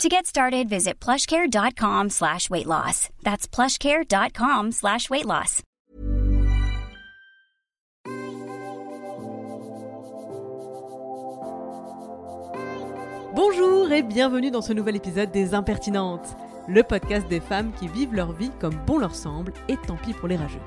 [0.00, 3.08] To get started, visit plushcare.com slash weight loss.
[3.22, 5.62] That's plushcare.com slash weight loss.
[13.34, 16.36] Bonjour et bienvenue dans ce nouvel épisode des Impertinentes,
[16.68, 20.12] le podcast des femmes qui vivent leur vie comme bon leur semble et tant pis
[20.12, 20.60] pour les rageux.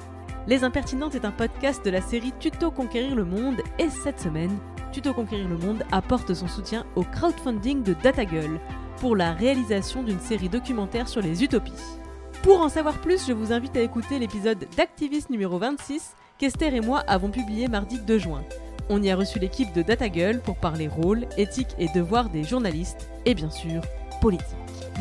[0.47, 4.57] Les Impertinentes est un podcast de la série Tuto Conquérir le Monde et cette semaine,
[4.91, 8.59] Tuto Conquérir le Monde apporte son soutien au crowdfunding de DataGull
[8.99, 11.73] pour la réalisation d'une série documentaire sur les utopies.
[12.43, 16.81] Pour en savoir plus, je vous invite à écouter l'épisode d'Activiste numéro 26 qu'Esther et
[16.81, 18.43] moi avons publié mardi 2 juin.
[18.89, 23.09] On y a reçu l'équipe de DataGull pour parler rôle, éthique et devoirs des journalistes
[23.25, 23.81] et bien sûr
[24.21, 24.45] politique.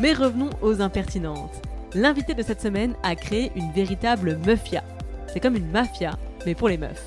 [0.01, 1.61] Mais revenons aux impertinentes.
[1.93, 4.83] L'invité de cette semaine a créé une véritable meufia.
[5.27, 7.05] C'est comme une mafia, mais pour les meufs.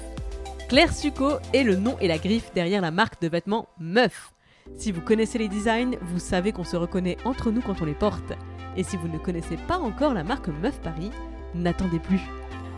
[0.69, 4.33] Claire Succo est le nom et la griffe derrière la marque de vêtements Meuf.
[4.77, 7.95] Si vous connaissez les designs, vous savez qu'on se reconnaît entre nous quand on les
[7.95, 8.33] porte.
[8.77, 11.11] Et si vous ne connaissez pas encore la marque Meuf Paris,
[11.55, 12.21] n'attendez plus.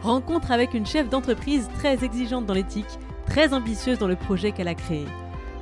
[0.02, 4.68] Rencontre avec une chef d'entreprise très exigeante dans l'éthique, très ambitieuse dans le projet qu'elle
[4.68, 5.04] a créé.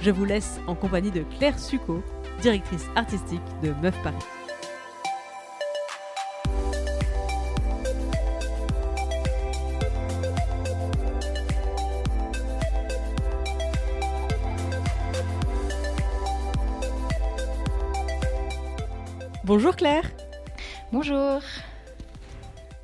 [0.00, 2.02] Je vous laisse en compagnie de Claire Succo,
[2.40, 4.37] directrice artistique de Meuf Paris.
[19.48, 20.04] Bonjour Claire
[20.92, 21.40] Bonjour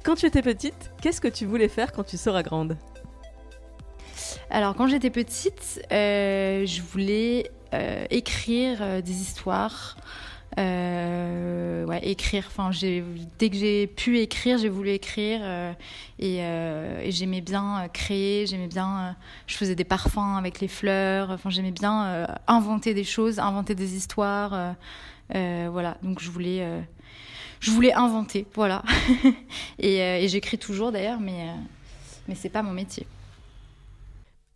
[0.03, 2.79] Quand tu étais petite, qu'est-ce que tu voulais faire quand tu seras grande?
[4.48, 9.98] Alors quand j'étais petite, euh, je voulais euh, écrire euh, des histoires.
[10.58, 12.45] Euh, ouais, écrire.
[12.47, 12.70] Enfin,
[13.39, 15.73] dès que j'ai pu écrire, j'ai voulu écrire euh,
[16.19, 18.46] et, euh, et j'aimais bien créer.
[18.46, 19.17] J'aimais bien.
[19.46, 21.31] je faisais des parfums avec les fleurs.
[21.31, 24.77] Enfin, j'aimais bien inventer des choses, inventer des histoires.
[25.34, 25.98] Euh, voilà.
[26.02, 26.80] Donc, je voulais, euh,
[27.61, 28.46] je voulais inventer.
[28.55, 28.83] Voilà.
[29.78, 31.48] et euh, et j'écris toujours d'ailleurs, mais
[32.28, 33.06] mais c'est pas mon métier.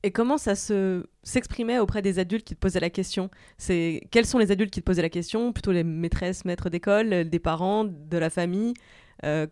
[0.04, 3.30] Et comment ça se s'exprimait auprès des adultes qui te posaient la question?
[3.66, 5.52] Quels sont les adultes qui te posaient la question?
[5.52, 8.74] Plutôt les maîtresses, maîtres d'école, des parents, de la famille?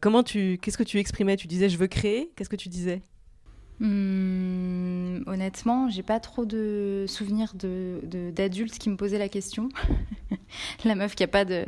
[0.00, 1.36] Comment tu qu'est-ce que tu exprimais?
[1.36, 2.30] Tu disais je veux créer?
[2.36, 3.02] Qu'est-ce que tu disais?
[3.78, 9.68] Hum, honnêtement, j'ai pas trop de souvenirs de de- d'adultes qui me posaient la question.
[10.84, 11.66] la meuf qui a pas de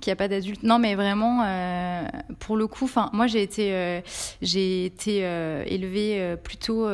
[0.00, 0.28] qui a pas.
[0.62, 2.02] Non, mais vraiment, euh,
[2.40, 4.00] pour le coup, enfin, moi j'ai été euh,
[4.42, 6.86] j'ai été euh, élevée plutôt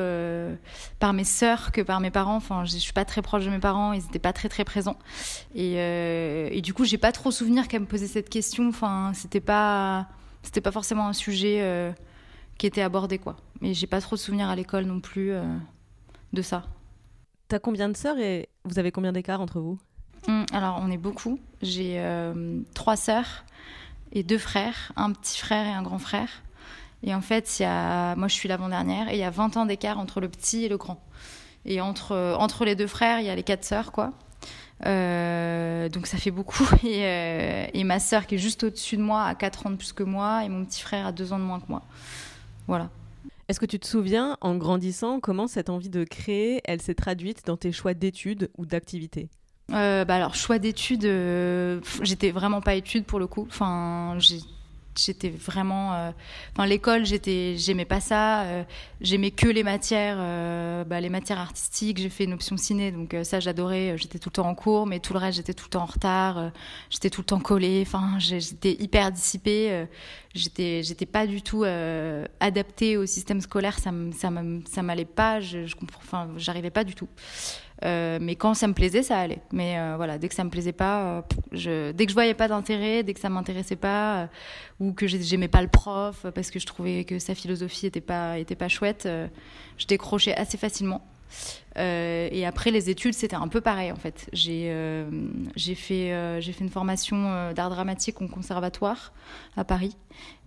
[1.01, 2.37] par mes sœurs que par mes parents.
[2.37, 4.97] Enfin, je suis pas très proche de mes parents, ils étaient pas très très présents.
[5.57, 5.75] Et,
[6.57, 8.69] et du coup, j'ai pas trop souvenir qu'elle me posait cette question.
[8.69, 10.07] Enfin, c'était pas
[10.45, 11.93] c'était pas forcément un sujet.
[12.59, 13.37] qui était abordé quoi.
[13.63, 15.45] Mais j'ai pas trop de souvenirs à l'école non plus euh,
[16.33, 16.65] de ça.
[17.49, 19.79] T'as combien de sœurs et vous avez combien d'écart entre vous?
[20.29, 21.39] Hum, alors on est beaucoup.
[21.63, 23.45] J'ai euh, trois sœurs
[24.13, 26.29] et deux frères, un petit frère et un grand frère.
[27.05, 29.57] Et en fait, il y a, moi je suis l'avant-dernière et il y a 20
[29.57, 31.03] ans d'écart entre le petit et le grand.
[31.65, 34.13] Et entre, entre les deux frères, il y a les quatre sœurs quoi.
[34.87, 36.69] Euh, donc ça fait beaucoup.
[36.83, 39.77] Et, euh, et ma sœur qui est juste au-dessus de moi a 4 ans de
[39.77, 41.83] plus que moi et mon petit frère a 2 ans de moins que moi.
[42.67, 42.91] Voilà.
[43.53, 47.45] Est-ce que tu te souviens, en grandissant, comment cette envie de créer, elle s'est traduite
[47.45, 49.29] dans tes choix d'études ou d'activités?
[49.73, 53.45] Euh, bah alors choix d'études, euh, j'étais vraiment pas études pour le coup.
[53.47, 54.17] Enfin,
[54.97, 56.11] j'étais vraiment, euh,
[56.53, 58.43] enfin l'école, j'étais, j'aimais pas ça.
[58.43, 58.65] euh,
[59.01, 61.99] j'aimais que les matières, euh, bah, les matières artistiques.
[61.99, 63.97] J'ai fait une option ciné, donc ça j'adorais.
[63.99, 65.87] J'étais tout le temps en cours, mais tout le reste j'étais tout le temps en
[65.87, 66.53] retard.
[66.91, 67.83] j'étais tout le temps collée.
[67.87, 69.87] Enfin, j'étais hyper dissipée.
[70.35, 71.65] j'étais, j'étais pas du tout
[72.41, 73.79] adaptée au système scolaire.
[73.79, 75.41] Ça, ça, m'allait pas.
[75.41, 75.67] Je,
[75.99, 77.09] enfin, j'arrivais pas du tout.
[77.85, 79.41] Euh, mais quand ça me plaisait, ça allait.
[79.53, 81.25] Mais euh, voilà, dès que ça me plaisait pas,
[81.57, 84.29] euh, dès que je voyais pas d'intérêt, dès que ça m'intéressait pas,
[84.79, 88.01] ou que j'ai- j'aimais pas le prof parce que je trouvais que sa philosophie était
[88.01, 89.09] pas était pas chouette,
[89.79, 91.03] je décrochais assez facilement.
[91.77, 94.29] Et après les études, c'était un peu pareil en fait.
[94.33, 94.69] J'ai
[95.75, 99.13] fait fait une formation d'art dramatique au conservatoire
[99.57, 99.97] à Paris.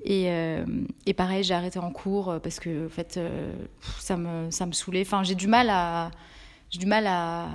[0.04, 0.28] Et,
[1.06, 3.20] et pareil, j'ai arrêté en cours parce que en fait
[4.00, 5.02] ça me ça me saoulait.
[5.02, 6.12] Enfin, j'ai du mal à
[6.70, 7.48] j'ai du mal à,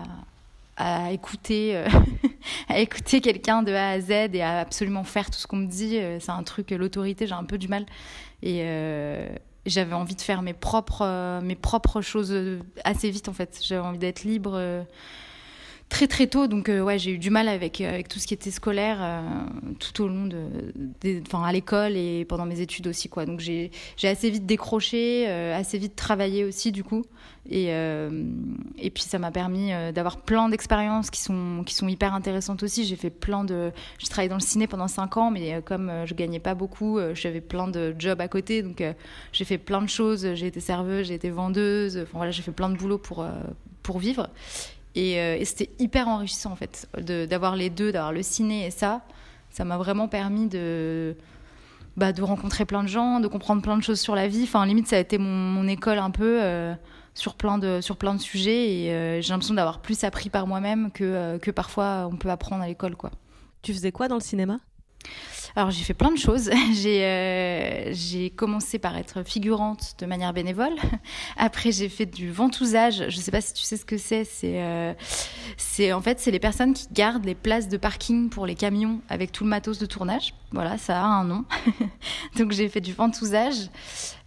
[0.76, 1.86] à écouter, euh,
[2.74, 5.98] écouter quelqu'un de A à Z et à absolument faire tout ce qu'on me dit.
[5.98, 7.84] Euh, C'est un truc, l'autorité, j'ai un peu du mal.
[8.42, 9.28] Et, euh,
[9.66, 12.34] j'avais envie de faire mes propres, mes propres choses
[12.82, 13.60] assez vite en fait.
[13.62, 14.86] J'avais envie d'être libre
[15.90, 16.46] très très tôt.
[16.46, 19.22] Donc ouais, j'ai eu du mal avec, avec tout ce qui était scolaire
[19.78, 20.46] tout au long de,
[21.26, 23.26] enfin à l'école et pendant mes études aussi quoi.
[23.26, 23.70] Donc j'ai
[24.02, 27.04] assez vite décroché, assez vite travaillé aussi du coup.
[27.50, 32.62] Et, et puis ça m'a permis d'avoir plein d'expériences qui sont, qui sont hyper intéressantes
[32.62, 32.84] aussi.
[32.84, 33.72] J'ai fait plein de...
[33.98, 37.40] J'ai travaillé dans le ciné pendant 5 ans, mais comme je gagnais pas beaucoup, j'avais
[37.40, 38.62] plein de jobs à côté.
[38.62, 38.82] Donc
[39.32, 40.34] j'ai fait plein de choses.
[40.34, 41.98] J'ai été serveuse, j'ai été vendeuse.
[41.98, 43.26] Enfin voilà, j'ai fait plein de boulot pour,
[43.82, 44.30] pour vivre.
[44.94, 46.88] Et, et c'était hyper enrichissant en fait,
[47.28, 49.02] d'avoir les deux, d'avoir le ciné et ça.
[49.50, 51.16] Ça m'a vraiment permis de...
[51.96, 54.44] Bah, de rencontrer plein de gens, de comprendre plein de choses sur la vie.
[54.44, 56.40] Enfin, limite, ça a été mon, école un peu
[57.14, 60.46] sur plein de, sur plein de sujets et euh, j'ai l'impression d'avoir plus appris par
[60.46, 62.96] moi-même que, euh, que parfois on peut apprendre à l'école.
[62.96, 63.10] quoi.
[63.62, 64.58] Tu faisais quoi dans le cinéma?
[65.56, 66.50] Alors j'ai fait plein de choses.
[66.72, 70.74] J'ai euh, j'ai commencé par être figurante de manière bénévole.
[71.36, 73.04] Après j'ai fait du ventousage.
[73.08, 74.26] Je sais pas si tu sais ce que c'est.
[74.44, 74.94] Euh,
[75.56, 79.00] c'est en fait c'est les personnes qui gardent les places de parking pour les camions
[79.08, 80.34] avec tout le matos de tournage.
[80.52, 81.44] Voilà, ça a un nom.
[82.36, 83.68] Donc j'ai fait du ventousage.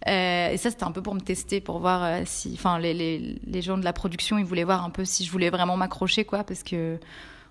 [0.06, 3.62] Euh, et ça c'était un peu pour me tester, pour voir si, enfin les, les
[3.62, 6.44] gens de la production ils voulaient voir un peu si je voulais vraiment m'accrocher quoi,
[6.44, 6.98] parce que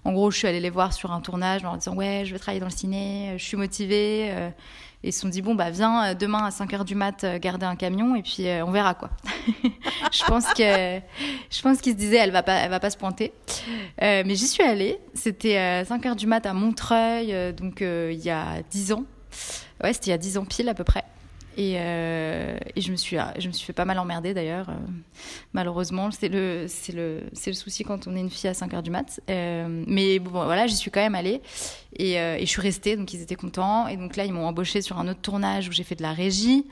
[0.05, 2.33] en gros, je suis allée les voir sur un tournage en leur disant Ouais, je
[2.33, 4.29] veux travailler dans le ciné, euh, je suis motivée.
[4.31, 4.49] Euh,
[5.03, 7.25] et ils se sont dit Bon, bah, viens euh, demain à 5 h du mat
[7.39, 9.09] garder un camion et puis on verra quoi.
[10.11, 10.99] je pense que
[11.49, 13.33] je pense qu'ils se disaient Elle va pas, elle va pas se pointer.
[14.01, 14.99] mais j'y suis allée.
[15.13, 19.05] C'était 5 h du mat à Montreuil, donc il y a 10 ans.
[19.83, 21.03] Ouais, c'était il y a 10 ans pile à peu près.
[21.57, 24.69] Et, euh, et, je me suis, je me suis fait pas mal emmerder d'ailleurs.
[24.69, 24.73] Euh,
[25.53, 28.73] malheureusement, c'est le, c'est le, c'est le souci quand on est une fille à 5
[28.73, 29.19] heures du mat.
[29.29, 31.41] Euh, mais bon, voilà, j'y suis quand même allée
[31.95, 33.87] et, et, je suis restée, donc ils étaient contents.
[33.87, 36.13] Et donc là, ils m'ont embauchée sur un autre tournage où j'ai fait de la
[36.13, 36.65] régie.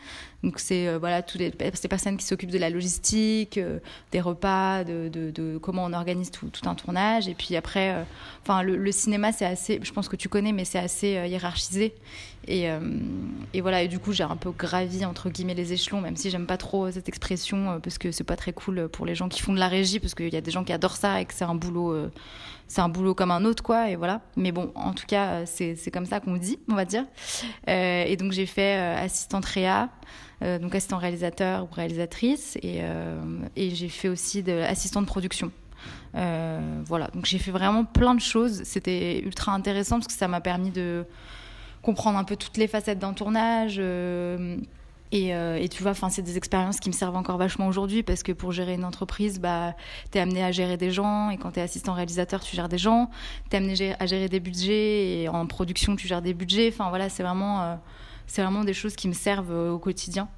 [0.44, 3.80] Donc c'est euh, voilà toutes les, les, personnes qui s'occupent de la logistique, euh,
[4.12, 7.28] des repas, de, de, comment on organise tout, un tournage.
[7.28, 8.04] Et puis après, euh,
[8.42, 11.94] enfin le, le, cinéma c'est assez, je pense que tu connais, mais c'est assez hiérarchisé.
[12.48, 12.66] Et,
[13.54, 13.84] et, voilà.
[13.84, 16.58] Et du coup, j'ai un peu gravi entre guillemets les échelons, même si j'aime pas
[16.58, 19.60] trop cette expression parce que c'est pas très cool pour les gens qui font de
[19.60, 21.54] la régie, parce qu'il y a des gens qui adorent ça et que c'est un
[21.54, 22.10] boulot
[22.72, 24.22] c'est un boulot comme un autre, quoi, et voilà.
[24.38, 27.04] Mais bon, en tout cas, c'est comme ça qu'on dit, on va dire.
[27.68, 29.90] Euh, et donc, j'ai fait euh, assistante réa,
[30.42, 32.80] euh, donc assistant réalisateur ou réalisatrice, et,
[33.58, 34.52] et j'ai fait aussi de
[35.02, 35.52] de production.
[36.14, 38.64] voilà, donc j'ai fait vraiment plein de choses.
[38.64, 41.04] C'était ultra intéressant parce que ça m'a permis de
[41.82, 43.82] comprendre un peu toutes les facettes d'un tournage
[45.12, 48.24] et, euh, et, tu vois, c'est des expériences qui me servent encore vachement aujourd'hui parce
[48.24, 49.76] que pour gérer une entreprise, bah,
[50.10, 53.10] t'es amené à gérer des gens et quand t'es assistant réalisateur, tu gères des gens.
[53.50, 56.70] T'es amené à gérer des budgets et en production, tu gères des budgets.
[56.74, 57.76] Enfin voilà, c'est vraiment, euh,
[58.38, 60.30] vraiment des choses qui me servent euh, au quotidien.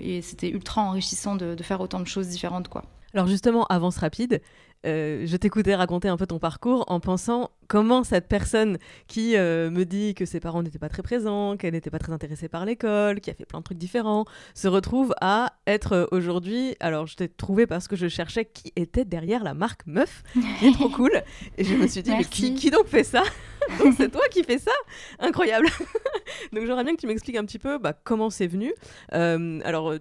[0.00, 2.84] Et c'était ultra enrichissant de, de, faire autant de choses différentes, quoi.
[3.14, 4.42] Alors justement, avance rapide.
[4.86, 8.78] Euh, je t'écoutais raconter un peu ton parcours en pensant comment cette personne
[9.08, 12.12] qui euh, me dit que ses parents n'étaient pas très présents, qu'elle n'était pas très
[12.12, 14.24] intéressée par l'école, qui a fait plein de trucs différents,
[14.54, 16.76] se retrouve à être aujourd'hui.
[16.80, 20.22] Alors, je t'ai trouvé parce que je cherchais qui était derrière la marque Meuf,
[20.58, 21.22] qui est trop cool.
[21.58, 23.22] Et je me suis dit, mais qui, qui donc fait ça?
[23.78, 24.72] Donc, c'est toi qui fais ça
[25.18, 25.66] Incroyable
[26.52, 28.72] Donc, j'aimerais bien que tu m'expliques un petit peu bah, comment c'est venu.
[29.14, 29.94] Euh, alors,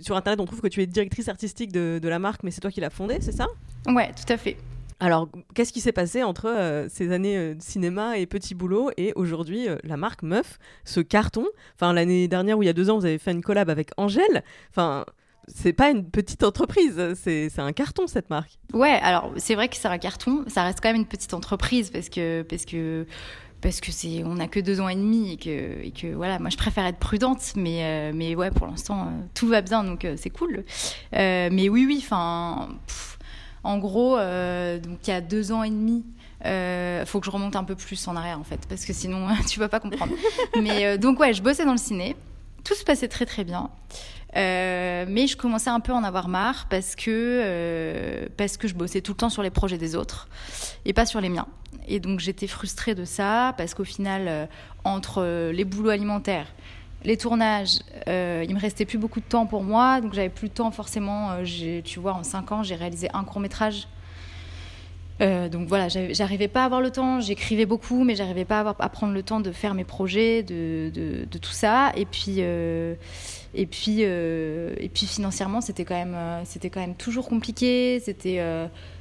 [0.00, 2.60] sur Internet, on trouve que tu es directrice artistique de, de la marque, mais c'est
[2.60, 3.46] toi qui l'as fondée, c'est ça?
[3.86, 4.56] Ouais, tout à fait.
[5.00, 8.90] Alors, qu'est-ce qui s'est passé entre euh, ces années euh, de cinéma et petit boulot
[8.96, 11.46] et aujourd'hui euh, la marque Meuf, ce carton?
[11.74, 13.90] Enfin, l'année dernière ou il y a deux ans, vous avez fait une collab avec
[13.96, 14.44] Angèle.
[14.70, 15.04] Enfin,
[15.48, 18.58] c'est pas une petite entreprise, c'est un carton cette marque.
[18.72, 21.90] Ouais, alors c'est vrai que c'est un carton, ça reste quand même une petite entreprise
[21.90, 23.06] parce que parce que
[23.60, 26.38] parce que c'est on a que deux ans et demi et que, et que voilà
[26.38, 30.28] moi je préfère être prudente mais mais ouais pour l'instant tout va bien donc c'est
[30.28, 30.64] cool
[31.12, 32.68] mais oui oui enfin
[33.64, 36.04] en gros, euh, donc il y a deux ans et demi,
[36.44, 39.26] euh, faut que je remonte un peu plus en arrière en fait, parce que sinon
[39.48, 40.12] tu vas pas comprendre.
[40.62, 42.14] Mais euh, donc ouais, je bossais dans le ciné,
[42.62, 43.70] tout se passait très très bien.
[44.36, 48.66] Euh, mais je commençais un peu à en avoir marre parce que euh, parce que
[48.66, 50.28] je bossais tout le temps sur les projets des autres
[50.84, 51.46] et pas sur les miens.
[51.86, 54.46] Et donc j'étais frustrée de ça parce qu'au final, euh,
[54.82, 56.48] entre les boulots alimentaires,
[57.04, 60.54] les tournages, il me restait plus beaucoup de temps pour moi, donc j'avais plus de
[60.54, 61.32] temps forcément.
[61.44, 63.88] Tu vois, en cinq ans, j'ai réalisé un court métrage.
[65.20, 67.20] Donc voilà, j'arrivais pas à avoir le temps.
[67.20, 71.38] J'écrivais beaucoup, mais j'arrivais pas à, prendre le temps de faire mes projets, de, de,
[71.38, 71.92] tout ça.
[71.94, 72.40] Et puis,
[73.54, 78.00] et puis, euh, et puis financièrement, c'était quand même, c'était quand même toujours compliqué.
[78.04, 78.42] C'était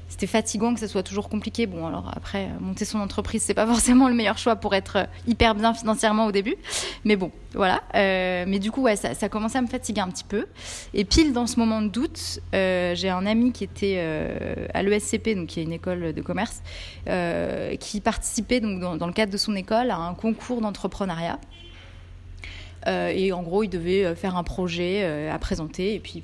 [0.10, 1.65] c'était fatigant que ça soit toujours compliqué.
[1.65, 5.55] Bon, alors après, monter son entreprise, c'est pas forcément le meilleur choix pour être hyper
[5.55, 6.55] bien financièrement au début.
[7.03, 7.81] Mais bon, voilà.
[7.93, 10.45] mais du coup, ouais, ça, ça commençait à me fatiguer un petit peu.
[10.93, 14.00] Et pile dans ce moment de doute, j'ai un ami qui était
[14.74, 16.62] à l'ESCP, donc qui est une école de commerce,
[17.79, 21.39] qui participait donc dans le cadre de son école à un concours d'entrepreneuriat.
[22.87, 25.95] Euh, et en gros, il devait euh, faire un projet euh, à présenter.
[25.95, 26.21] Et puis,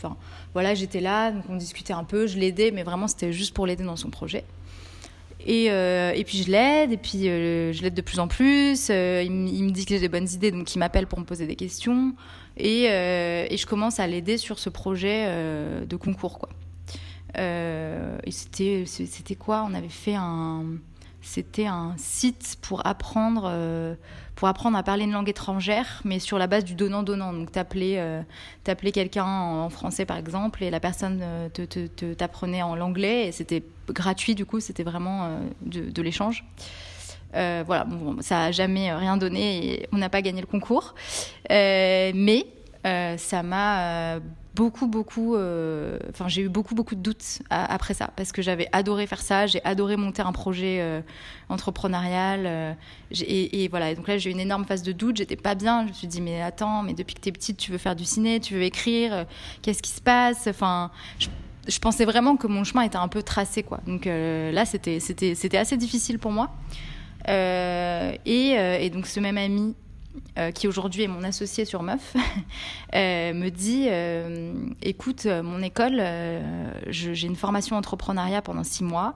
[0.53, 3.65] voilà, j'étais là, donc on discutait un peu, je l'aidais, mais vraiment, c'était juste pour
[3.65, 4.43] l'aider dans son projet.
[5.47, 8.89] Et, puis je l'aide, et puis je l'aide de plus en plus.
[8.89, 11.55] il, me dit que j'ai des bonnes idées, donc il m'appelle pour me poser des
[11.55, 12.13] questions.
[12.57, 15.27] Et, je commence à l'aider sur ce projet
[15.87, 16.49] de concours, quoi.
[17.37, 19.65] et c'était quoi?
[19.67, 20.65] On avait fait un,
[21.21, 23.51] c'était un site pour apprendre
[24.39, 27.33] pour apprendre à parler une langue étrangère, mais sur la base du donnant-donnant.
[27.33, 28.21] Donc, t'appelais euh,
[28.93, 33.61] quelqu'un en français, par exemple, et la personne euh, te, t'apprenait en l'anglais, et c'était
[33.89, 35.39] gratuit, du coup, c'était vraiment euh,
[35.91, 36.45] de, l'échange.
[37.35, 37.85] Euh, voilà,
[38.21, 40.95] ça a jamais rien donné et on n'a pas gagné le concours.
[41.49, 42.45] mais
[42.85, 44.19] ça m'a
[44.55, 45.35] beaucoup, beaucoup.
[45.35, 49.21] Euh, enfin, j'ai eu beaucoup, beaucoup de doutes après ça parce que j'avais adoré faire
[49.21, 49.47] ça.
[49.47, 51.01] J'ai adoré monter un projet euh,
[51.49, 52.43] entrepreneurial.
[52.45, 52.73] Euh,
[53.11, 53.93] et, voilà.
[53.95, 55.17] donc là, j'ai eu une énorme phase de doute.
[55.17, 55.83] J'étais pas bien.
[55.83, 57.95] Je me suis dit, mais attends, mais depuis que tu es petite, tu veux faire
[57.95, 59.25] du ciné, tu veux écrire.
[59.61, 60.47] Qu'est-ce qui se passe?
[60.47, 63.79] Enfin, je, pensais vraiment que mon chemin était un peu tracé, quoi.
[63.85, 66.49] Donc là, c'était, c'était, c'était assez difficile pour moi.
[67.27, 69.75] Et, et, donc, ce même ami
[70.39, 72.15] euh, qui aujourd'hui est mon associé sur Meuf,
[72.95, 76.01] euh, me dit euh, écoute, mon école,
[76.87, 79.15] j'ai une formation entrepreneuriat pendant six mois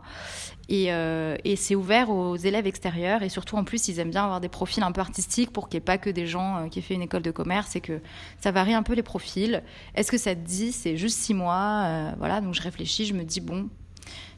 [0.69, 4.39] et, et c'est ouvert aux élèves extérieurs et surtout en plus ils aiment bien avoir
[4.39, 6.83] des profils un peu artistiques pour qu'il n'y ait pas que des gens qui aient
[6.83, 7.99] fait une école de commerce et que
[8.39, 9.63] ça varie un peu les profils.
[9.95, 13.23] Est-ce que ça te dit c'est juste six mois Voilà, donc je réfléchis, je me
[13.23, 13.69] dis bon,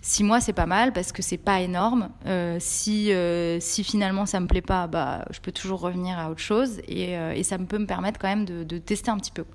[0.07, 2.11] Six mois, c'est pas mal parce que c'est pas énorme.
[2.27, 6.29] Euh, si, euh, si finalement ça me plaît pas, bah, je peux toujours revenir à
[6.29, 9.31] autre chose et, euh, et ça peut me permettre quand même de, tester un petit
[9.31, 9.45] peu.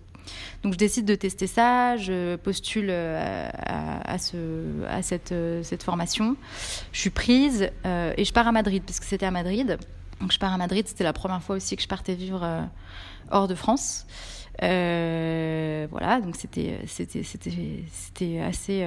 [0.64, 6.34] Donc je décide de tester ça, je postule à, ce, à cette, cette, formation.
[6.90, 9.78] Je suis prise et je pars à Madrid parce que c'était à Madrid.
[10.20, 12.68] Donc je pars à Madrid, c'était la première fois aussi que je partais vivre
[13.30, 14.04] hors de France.
[14.60, 16.80] voilà, donc c'était
[18.42, 18.84] assez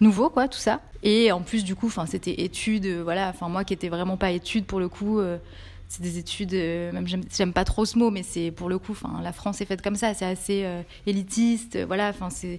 [0.00, 0.80] nouveau, quoi, tout ça.
[1.02, 4.30] Et en plus, du coup, c'était études, euh, voilà, enfin, moi qui étais vraiment pas
[4.30, 5.20] études pour le coup.
[5.20, 5.38] Euh,
[5.86, 8.96] c'est des études, euh, même j'aime pas trop ce mot, mais c'est pour le coup,
[9.22, 10.66] la France est faite comme ça, c'est assez
[11.06, 12.58] élitiste, voilà, enfin, c'est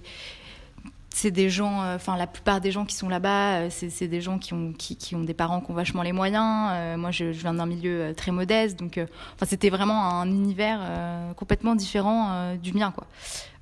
[1.18, 4.52] c'est des gens, enfin la plupart des gens qui sont là-bas, c'est des gens qui
[4.52, 6.98] ont, qui, ont des parents qui ont vachement les moyens.
[6.98, 9.00] moi, je, viens d'un milieu très modeste, donc
[9.34, 10.80] enfin c'était vraiment un univers
[11.36, 13.06] complètement différent du mien, quoi.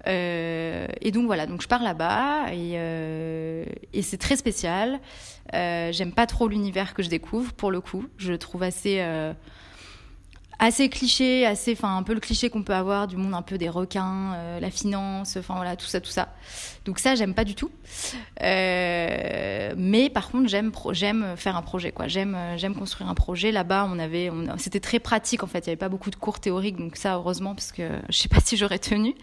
[0.06, 5.00] Euh, et donc voilà, donc je pars là-bas et, euh, et c'est très spécial.
[5.54, 8.06] Euh, J'aime pas trop l'univers que je découvre pour le coup.
[8.16, 9.32] Je le trouve assez euh,
[10.58, 13.58] assez cliché, assez, enfin un peu le cliché qu'on peut avoir du monde un peu
[13.58, 16.28] des requins, euh, la finance, enfin voilà tout ça, tout ça.
[16.84, 17.70] Donc ça j'aime pas du tout.
[18.42, 22.08] Euh, mais par contre j'aime, j'aime faire un projet quoi.
[22.08, 23.52] J'aime, j'aime construire un projet.
[23.52, 25.60] Là-bas on avait, c'était très pratique en fait.
[25.60, 28.28] Il y avait pas beaucoup de cours théoriques donc ça heureusement parce que je sais
[28.28, 29.14] pas si j'aurais tenu.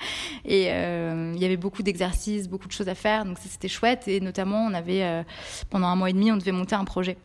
[0.45, 4.07] Et euh, il y avait beaucoup d'exercices, beaucoup de choses à faire donc c'était chouette
[4.07, 5.23] et notamment on avait
[5.69, 7.17] pendant un mois et demi on devait monter un projet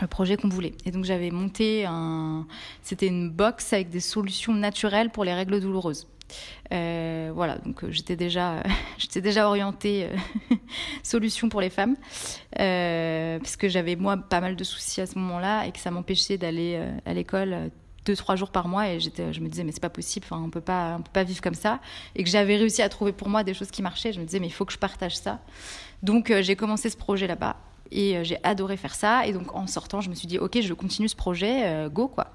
[0.00, 0.74] le projet qu'on voulait.
[0.84, 2.46] Et donc j'avais monté un,
[2.82, 6.06] c'était une box avec des solutions naturelles pour les règles douloureuses.
[6.72, 8.62] Euh, voilà, donc euh, j'étais déjà,
[8.98, 10.56] j'étais déjà orientée euh,
[11.02, 11.96] solution pour les femmes,
[12.58, 15.90] euh, parce que j'avais moi pas mal de soucis à ce moment-là et que ça
[15.90, 17.70] m'empêchait d'aller à l'école
[18.04, 20.50] deux trois jours par mois et j'étais, je me disais mais c'est pas possible, on
[20.50, 21.80] peut pas, on peut pas vivre comme ça
[22.16, 24.12] et que j'avais réussi à trouver pour moi des choses qui marchaient.
[24.12, 25.40] Je me disais mais il faut que je partage ça.
[26.02, 27.56] Donc j'ai commencé ce projet là-bas
[27.90, 29.26] et euh, j'ai adoré faire ça.
[29.26, 32.08] Et donc en sortant, je me suis dit, ok, je continue ce projet, euh, go
[32.08, 32.28] quoi.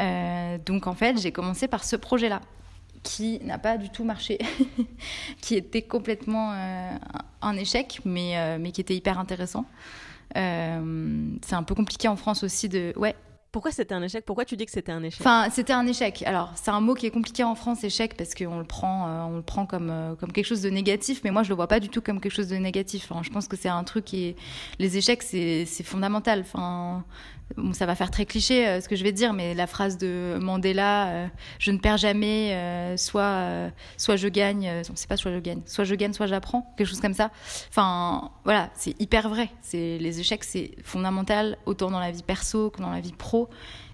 [0.00, 2.40] Euh, donc en fait, j'ai commencé par ce projet-là
[3.02, 4.38] qui n'a pas du tout marché,
[5.40, 9.64] qui était complètement un échec, mais, mais qui était hyper intéressant.
[10.34, 12.92] c'est un peu compliqué en France aussi de...
[12.96, 13.16] Ouais,
[13.52, 14.24] pourquoi c'était un échec?
[14.24, 15.20] Pourquoi tu dis que c'était un échec?
[15.20, 16.22] Enfin, c'était un échec.
[16.26, 19.22] Alors, c'est un mot qui est compliqué en France, échec, parce qu'on le prend, euh,
[19.30, 21.20] on le prend comme euh, comme quelque chose de négatif.
[21.22, 23.06] Mais moi, je le vois pas du tout comme quelque chose de négatif.
[23.10, 24.36] Enfin, je pense que c'est un truc qui est...
[24.78, 26.40] les échecs, c'est fondamental.
[26.40, 27.04] Enfin,
[27.72, 30.38] ça va faire très cliché euh, ce que je vais dire, mais la phrase de
[30.40, 31.28] Mandela,
[31.58, 35.94] je ne perds jamais, soit soit je gagne, c'est pas soit je gagne, soit je
[35.94, 37.30] gagne, soit j'apprends, quelque chose comme ça.
[37.68, 39.48] Enfin, voilà, c'est hyper vrai.
[39.60, 43.48] C'est les échecs, c'est fondamental autant dans la vie perso que dans la vie pro.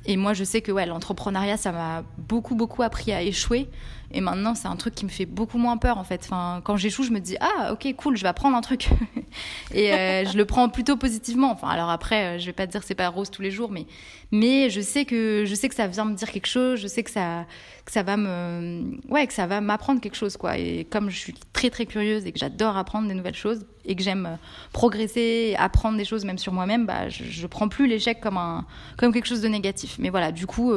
[0.08, 3.68] Et moi, je sais que l'entrepreneuriat, ça m'a beaucoup, beaucoup appris à échouer.
[4.10, 6.30] Et maintenant, c'est un truc qui me fait beaucoup moins peur, en fait.
[6.64, 8.88] Quand j'échoue, je me dis, ah, ok, cool, je vais apprendre un truc.
[9.74, 11.52] et euh, je le prends plutôt positivement.
[11.52, 13.70] Enfin, alors après, euh, je vais pas te dire c'est pas rose tous les jours,
[13.70, 13.86] mais,
[14.30, 17.02] mais je sais que, je sais que ça vient me dire quelque chose, je sais
[17.02, 17.46] que ça,
[17.84, 20.58] que ça va me, ouais, que ça va m'apprendre quelque chose, quoi.
[20.58, 23.96] Et comme je suis très, très curieuse et que j'adore apprendre des nouvelles choses et
[23.96, 24.36] que j'aime euh,
[24.72, 28.66] progresser, apprendre des choses même sur moi-même, bah, je, je prends plus l'échec comme un,
[28.98, 29.96] comme quelque chose de négatif.
[29.98, 30.72] Mais voilà, du coup,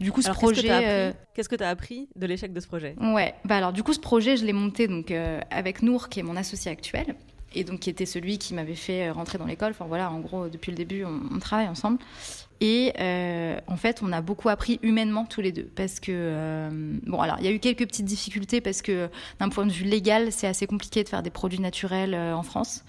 [0.00, 1.14] du coup, ce projet.
[1.34, 2.94] Qu'est-ce que tu as appris de l'échec de ce projet?
[3.00, 6.20] Ouais, bah alors du coup ce projet je l'ai monté donc euh, avec Nour qui
[6.20, 7.14] est mon associé actuel
[7.54, 9.70] et donc qui était celui qui m'avait fait euh, rentrer dans l'école.
[9.70, 11.98] Enfin voilà, en gros depuis le début on, travaille ensemble
[12.62, 16.68] et euh, en fait on a beaucoup appris humainement tous les deux parce que
[17.06, 19.08] bon alors il y a eu quelques petites difficultés parce que
[19.40, 22.84] d'un point de vue légal c'est assez compliqué de faire des produits naturels en France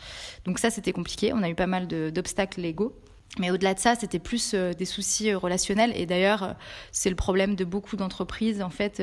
[0.46, 1.34] donc ça c'était compliqué.
[1.34, 2.96] On a eu pas mal d'obstacles légaux.
[3.40, 5.92] Mais au-delà de ça, c'était plus euh, des soucis euh, relationnels.
[5.96, 6.54] Et d'ailleurs, euh,
[6.92, 8.62] c'est le problème de beaucoup d'entreprises.
[8.62, 9.02] En fait,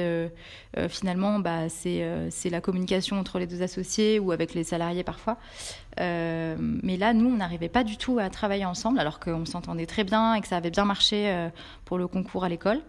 [0.89, 5.37] finalement, bah, c'est la communication entre les deux associés ou avec les salariés parfois.
[5.99, 10.05] mais là, nous, on n'arrivait pas du tout à travailler ensemble, alors qu'on s'entendait très
[10.05, 11.49] bien et que ça avait bien marché
[11.85, 12.81] pour le concours à l'école.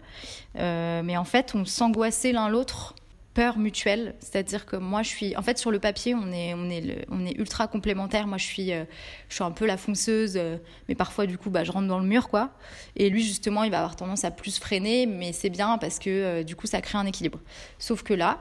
[0.54, 2.94] mais en fait, on s'angoissait l'un l'autre
[3.34, 6.68] peur mutuelle, c'est-à-dire que moi je suis en fait sur le papier on est on
[6.68, 8.26] est on est ultra complémentaires.
[8.26, 8.84] Moi je suis euh,
[9.28, 10.56] je suis un peu la fonceuse euh,
[10.88, 12.50] mais parfois du coup bah je rentre dans le mur quoi.
[12.96, 16.10] Et lui justement, il va avoir tendance à plus freiner mais c'est bien parce que
[16.10, 17.40] euh, du coup ça crée un équilibre.
[17.78, 18.40] Sauf que là,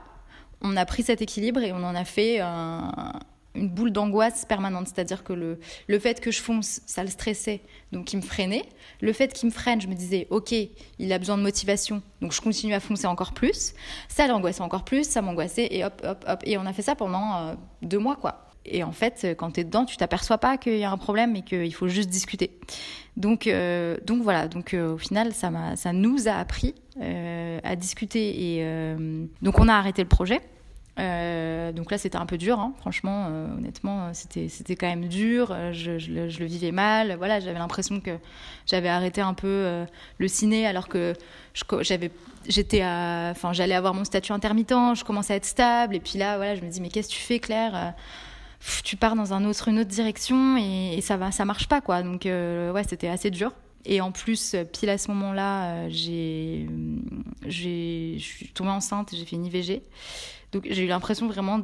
[0.62, 2.92] on a pris cet équilibre et on en a fait un,
[3.56, 4.88] une boule d'angoisse permanente.
[4.88, 8.66] C'est-à-dire que le, le fait que je fonce, ça le stressait, donc il me freinait.
[9.02, 10.54] Le fait qu'il me freine, je me disais, OK,
[11.00, 13.74] il a besoin de motivation, donc je continue à foncer encore plus.
[14.08, 16.40] Ça l'angoissait encore plus, ça m'angoissait, et hop, hop, hop.
[16.46, 18.46] Et on a fait ça pendant euh, deux mois, quoi.
[18.64, 21.36] Et en fait, quand tu es dedans, tu t'aperçois pas qu'il y a un problème
[21.36, 22.60] et qu'il faut juste discuter.
[23.18, 24.48] Donc, euh, donc voilà.
[24.48, 28.60] Donc euh, au final, ça, ça nous a appris à discuter.
[28.60, 28.96] Et
[29.42, 30.42] donc on a arrêté le projet.
[31.00, 32.74] Euh, donc là, c'était un peu dur, hein.
[32.80, 35.52] franchement, euh, honnêtement, c'était, c'était quand même dur.
[35.52, 37.16] Euh, je, le, vivais mal.
[37.16, 38.18] Voilà, j'avais l'impression que
[38.66, 39.86] j'avais arrêté un peu
[40.18, 41.14] le ciné alors que
[42.48, 45.96] j'étais enfin, j'allais avoir mon statut intermittent, je commençais à être stable.
[45.96, 47.94] Et puis là, voilà, je me dis, mais qu'est-ce que tu fais, Claire
[48.84, 51.82] Tu pars dans un autre, une autre direction et, et ça va, ça marche pas,
[51.82, 52.04] quoi.
[52.04, 53.54] Donc ouais, c'était assez dur.
[53.86, 56.66] Et en plus, pile à ce moment-là, je
[57.48, 59.82] suis tombée enceinte, j'ai fait une IVG.
[60.52, 61.60] Donc j'ai eu l'impression vraiment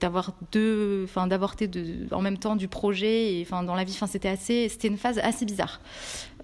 [0.00, 1.70] d'avoir deux, enfin d'avorter
[2.10, 4.96] en même temps du projet et enfin dans la vie, enfin c'était assez, c'était une
[4.96, 5.80] phase assez bizarre,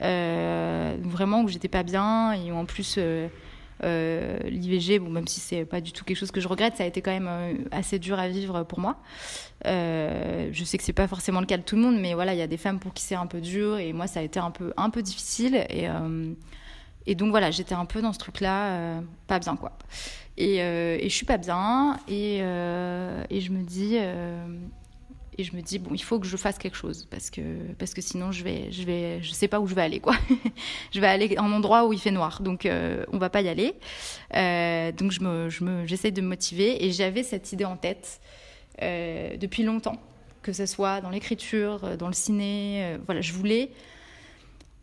[0.03, 3.29] euh, vraiment où j'étais pas bien et en plus euh,
[3.83, 6.85] euh, l'IVG, bon même si c'est pas du tout quelque chose que je regrette, ça
[6.85, 8.99] a été quand même assez dur à vivre pour moi.
[9.65, 12.39] je sais que c'est pas forcément le cas de tout le monde, mais voilà, il
[12.39, 14.39] y a des femmes pour qui c'est un peu dur et moi ça a été
[14.39, 15.89] un peu un peu difficile et
[17.09, 19.79] et donc voilà, j'étais un peu dans ce truc-là, pas bien quoi.
[20.39, 21.99] Et, euh, et, je suis pas bien.
[22.09, 24.47] Et, euh, je me dis euh,
[25.39, 27.43] et je me dis bon il faut que je fasse quelque chose parce que
[27.79, 30.15] parce que sinon je vais je vais je sais pas où je vais aller quoi.
[30.93, 32.41] Je vais aller à un endroit où il fait noir.
[32.41, 32.67] Donc
[33.13, 33.75] on va pas y aller.
[34.93, 36.85] Donc je me je me de me motiver.
[36.85, 38.21] Et j'avais cette idée en tête
[38.81, 40.01] depuis longtemps
[40.43, 43.71] que ce soit dans l'écriture dans le ciné voilà je voulais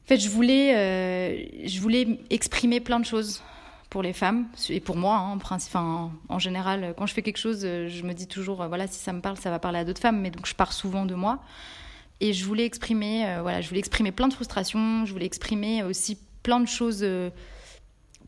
[0.04, 3.42] en fait je voulais je voulais exprimer plein de choses
[3.94, 5.38] pour les femmes et pour moi hein,
[5.76, 8.88] en, en général quand je fais quelque chose euh, je me dis toujours euh, voilà
[8.88, 11.06] si ça me parle ça va parler à d'autres femmes mais donc je pars souvent
[11.06, 11.44] de moi.
[12.20, 15.84] Et je voulais exprimer euh, voilà je voulais exprimer plein de frustrations je voulais exprimer
[15.84, 17.06] aussi plein de choses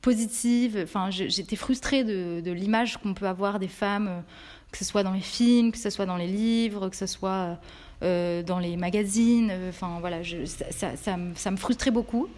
[0.01, 0.79] positives.
[0.83, 4.23] Enfin j'étais frustrée de, l'image qu'on peut avoir des femmes
[4.71, 7.57] que ce soit dans les films que ce soit dans les livres que ce soit
[8.01, 9.51] dans les magazines.
[9.69, 12.29] Enfin voilà ça me frustrait beaucoup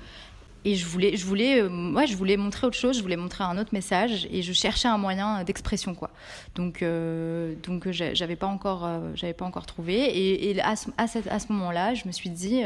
[0.68, 3.58] et je voulais, je voulais, euh, je voulais montrer autre chose, je voulais montrer un
[3.58, 6.10] autre message, et je cherchais un moyen d'expression, quoi.
[6.56, 10.50] Donc, euh, donc, j'avais pas encore, euh, j'avais pas encore trouvé.
[10.50, 12.64] Et, à ce, moment-là, je me suis dit,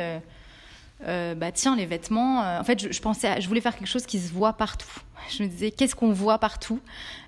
[1.05, 2.39] bah tiens, les vêtements.
[2.59, 4.89] en fait, je, pensais, je voulais faire quelque chose qui se voit partout.
[5.29, 6.79] Je me disais, qu'est-ce qu'on voit partout?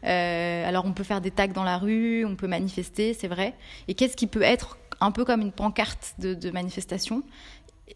[0.02, 3.54] Alors, on peut faire des tags dans la rue, on peut manifester, c'est vrai.
[3.88, 7.22] Et qu'est-ce qui peut être un peu comme une pancarte de, manifestation?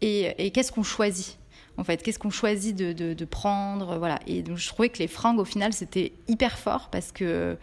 [0.00, 1.38] Et qu'est-ce qu'on choisit?
[1.78, 4.18] En fait Qu'est-ce qu'on choisit de, prendre Voilà.
[4.26, 7.56] Et donc, je trouvais que les fringues, au final, c'était hyper fort parce que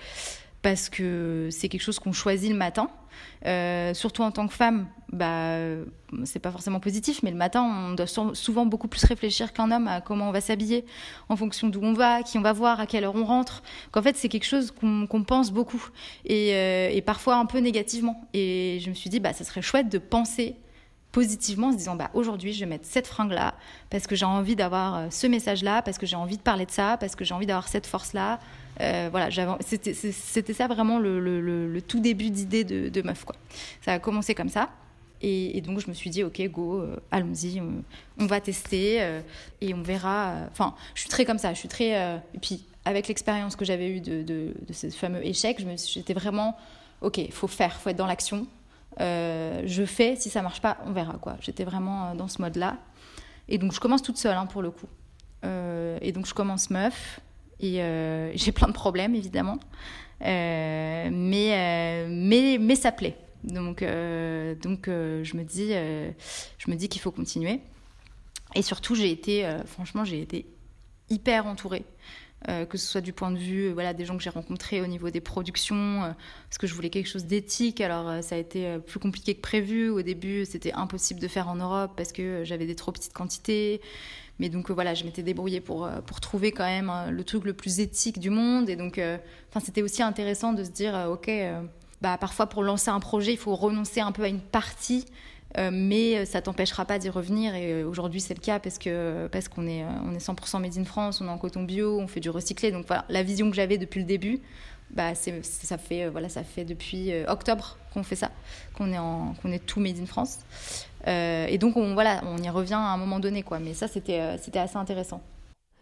[0.61, 2.89] parce que c'est quelque chose qu'on choisit le matin.
[3.45, 5.57] Euh, surtout en tant que femme, bah,
[6.23, 9.87] c'est pas forcément positif, mais le matin, on doit souvent beaucoup plus réfléchir qu'un homme
[9.87, 10.83] à comment on va s'habiller,
[11.29, 13.61] en fonction d'où on va, qui on va voir, à quelle heure on rentre.
[13.91, 15.87] Qu'en fait, c'est quelque chose qu'on pense beaucoup
[16.25, 18.27] et, euh, et, parfois un peu négativement.
[18.33, 20.55] Et je me suis dit, bah, ça serait chouette de penser
[21.15, 23.53] positivement en se disant bah aujourd'hui je vais mettre cette fringue là
[23.89, 26.65] parce que j'ai envie d'avoir euh, ce message là parce que j'ai envie de parler
[26.65, 28.37] de ça parce que j'ai envie d'avoir cette force là
[28.81, 29.29] euh, voilà
[29.61, 33.37] c'était ça vraiment le, tout début d'idée de, meuf quoi.
[33.79, 34.69] Ça a commencé comme ça.
[35.21, 37.61] Et, donc je me suis dit ok go euh, allons-y
[38.19, 38.97] on, va tester
[39.61, 41.91] et on verra enfin je suis très comme ça je suis très
[42.33, 46.57] et puis avec l'expérience que j'avais eue de, de, ce fameux échec j'étais vraiment
[46.99, 48.45] ok il faut faire faut être dans l'action
[49.01, 51.37] euh, je fais, si ça marche pas, on verra quoi.
[51.41, 52.77] J'étais vraiment euh, dans ce mode-là.
[53.47, 54.87] Et donc je commence toute seule hein, pour le coup.
[55.43, 57.19] Euh, et donc je commence meuf
[57.59, 57.75] et
[58.35, 59.59] j'ai plein de problèmes évidemment,
[60.21, 61.11] mais,
[62.09, 63.17] mais mais ça plaît.
[63.43, 65.69] Donc donc je me dis
[66.57, 67.61] je dis qu'il faut continuer.
[68.55, 70.47] Et surtout j'ai été franchement j'ai été
[71.09, 71.85] hyper entourée.
[72.47, 74.85] Euh, que ce soit du point de vue voilà, des gens que j'ai rencontrés au
[74.85, 76.11] niveau des productions, euh,
[76.47, 77.81] parce que je voulais quelque chose d'éthique.
[77.81, 79.89] Alors euh, ça a été plus compliqué que prévu.
[79.89, 83.81] Au début, c'était impossible de faire en Europe parce que j'avais des trop petites quantités.
[84.37, 87.79] Mais donc voilà, je m'étais débrouillée pour, pour trouver quand même le truc le plus
[87.79, 88.69] éthique du monde.
[88.69, 88.99] Et donc,
[89.49, 91.31] enfin, c'était aussi intéressant de se dire, ok,
[92.01, 95.05] bah, parfois pour lancer un projet, il faut renoncer un peu à une partie
[95.57, 97.55] euh, mais ça t'empêchera pas d'y revenir.
[97.55, 100.77] Et euh, aujourd'hui, c'est le cas parce que parce qu'on est on est 100% made
[100.77, 102.71] in France, on est en coton bio, on fait du recyclé.
[102.71, 104.41] Donc la vision que j'avais depuis le début,
[104.91, 108.31] bah c'est ça fait euh, voilà ça fait depuis octobre qu'on fait ça,
[108.73, 108.97] qu'on est
[109.41, 110.39] qu'on est tout made in France.
[111.07, 113.59] et donc on voilà, on y revient à un moment donné quoi.
[113.59, 115.21] Mais ça c'était c'était assez intéressant.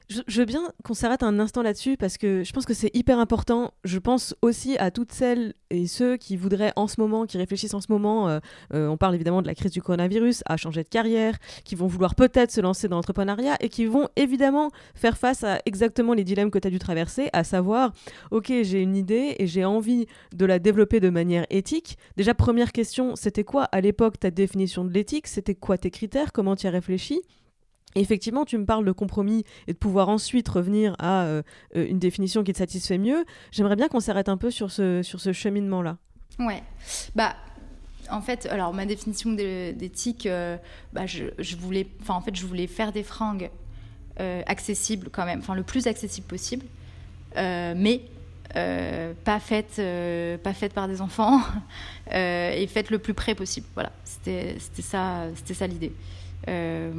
[0.10, 3.20] Je, veux bien qu'on s'arrête un instant là-dessus parce que je pense que c'est hyper
[3.20, 3.74] important.
[3.84, 7.74] Je pense aussi à toutes celles et ceux qui voudraient en ce moment, qui réfléchissent
[7.74, 8.40] en ce moment, euh,
[8.74, 11.88] euh, on parle évidemment de la crise du coronavirus, à changer de carrière, qui vont
[11.88, 16.24] vouloir peut-être se lancer dans l'entrepreneuriat et qui vont évidemment faire face à exactement les
[16.24, 17.94] dilemmes que tu as dû traverser, à savoir,
[18.32, 21.98] ok, j'ai une idée et j'ai envie de la développer de manière éthique.
[22.18, 25.28] Déjà, première question, c'était quoi à l'époque ta définition de l'éthique?
[25.28, 26.32] C'était quoi tes critères?
[26.34, 27.22] Comment tu as réfléchi?
[28.02, 31.44] Effectivement, tu me parles de compromis et de pouvoir ensuite revenir à euh,
[31.76, 33.26] euh, une définition qui te satisfait mieux.
[33.52, 35.98] J'aimerais bien qu'on s'arrête un peu sur ce, sur ce cheminement-là.
[36.40, 36.64] Ouais.
[37.16, 37.36] Bah,
[38.10, 40.58] en fait, alors ma définition d'éthique, euh,
[40.92, 43.50] bah, je, je, voulais, en fait, je voulais faire des fringues
[44.46, 46.68] accessibles quand même, enfin le plus accessible possible,
[47.36, 48.02] mais
[48.54, 49.82] pas faites,
[50.44, 51.42] pas par des enfants
[52.12, 53.66] et faites le plus près possible.
[53.74, 55.94] Voilà, c'était ça, c'était ça l'idée.
[56.50, 56.92] Euh,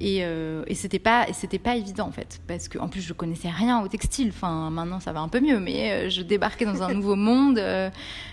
[0.00, 2.40] et, euh, et c'était pas c'était pas évident en fait.
[2.48, 4.28] Parce que en plus je connaissais rien au textile.
[4.30, 7.58] Enfin maintenant ça va un peu mieux mais euh, je débarquais dans un nouveau monde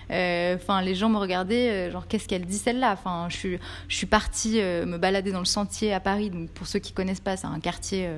[0.08, 2.92] enfin les gens me regardaient genre qu'est-ce qu'elle dit celle-là?
[2.92, 6.30] Enfin je suis je suis partie me balader dans le sentier à Paris.
[6.30, 8.08] Donc pour ceux qui connaissent pas c'est un quartier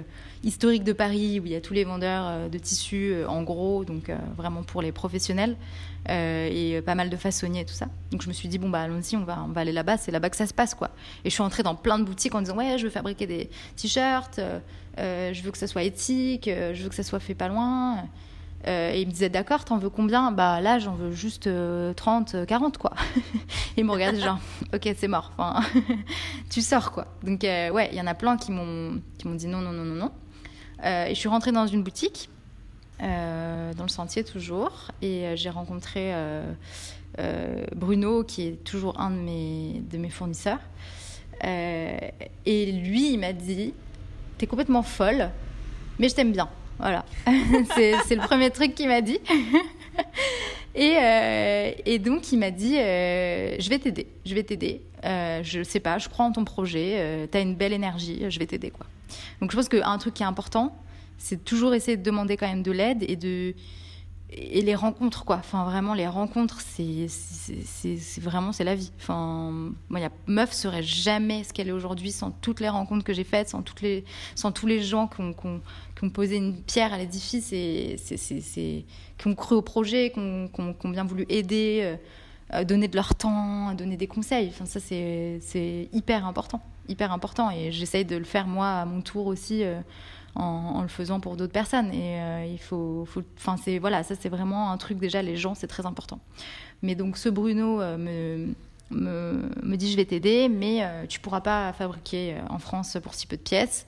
[0.42, 3.84] historique de Paris où il y a tous les vendeurs de tissus en gros.
[3.84, 5.56] Donc vraiment pour les professionnels
[6.10, 7.86] euh, et pas mal de façonniers et tout ça.
[8.10, 10.10] Donc je me suis dit bon bah allons-y, on va on va aller là-bas, c'est
[10.10, 10.90] là-bas que ça se passe quoi.
[11.24, 13.50] Et je suis entrée dans plein de boutiques en disant ouais je veux fabriquer des
[13.76, 14.58] t-shirts, euh,
[14.98, 18.08] euh, je veux que ça soit éthique, je veux que ça soit fait pas loin.
[18.66, 20.32] et ils me disaient d'accord, t'en veux combien?
[20.32, 21.48] Bah là j'en veux juste
[21.94, 22.94] 30, 40 quoi.
[23.76, 24.40] ils me regardaient genre
[24.74, 25.30] ok c'est mort,
[26.50, 27.06] tu sors quoi.
[27.22, 29.84] Donc ouais il y en a plein qui m'ont qui m'ont dit non non non
[29.84, 30.10] non non.
[30.82, 32.28] et je suis rentrée dans une boutique
[33.02, 34.90] euh, dans le sentier toujours.
[35.00, 36.44] Et euh, j'ai rencontré euh,
[37.74, 40.60] Bruno, qui est toujours un de mes, de mes fournisseurs.
[41.42, 43.74] et lui, il m'a dit
[44.38, 45.30] T'es complètement folle,
[45.98, 46.48] mais je t'aime bien.
[46.78, 47.04] Voilà.
[47.74, 49.20] c'est le premier truc qu'il m'a dit.
[50.74, 54.06] et, et, donc, il m'a dit Je vais t'aider.
[54.24, 54.80] Je vais t'aider.
[55.02, 57.28] je sais pas, je crois en ton projet.
[57.30, 58.24] tu as une belle énergie.
[58.28, 58.70] Je vais t'aider.
[58.70, 58.86] quoi.
[59.40, 60.74] Donc, je pense qu'un truc qui est important,
[61.22, 63.54] c'est toujours essayer de demander quand même de l'aide et de
[64.34, 65.36] et les rencontres quoi.
[65.36, 68.90] Enfin vraiment les rencontres c'est c'est vraiment c'est la vie.
[68.98, 69.52] Enfin
[69.88, 73.50] moi meuf serait jamais ce qu'elle est aujourd'hui sans toutes les rencontres que j'ai faites
[73.50, 74.04] sans toutes les
[74.34, 78.84] sans tous les gens qui ont, ont, posé une pierre à l'édifice et c'est
[79.18, 81.96] qui ont cru au projet qui ont, qui ont, bien voulu aider
[82.52, 84.48] euh, donner de leur temps donner des conseils.
[84.48, 87.50] Enfin ça c'est hyper important hyper important.
[87.50, 89.80] Et j'essaye de le faire moi à mon tour aussi euh,
[90.34, 91.92] en, le faisant pour d'autres personnes.
[91.92, 95.54] Et euh, il faut, enfin c'est voilà, ça c'est vraiment un truc déjà les gens
[95.54, 96.20] c'est très important.
[96.82, 98.54] Mais donc ce Bruno euh, me,
[98.90, 103.14] me, me, dit je vais t'aider, mais euh, tu pourras pas fabriquer en France pour
[103.14, 103.86] si peu de pièces.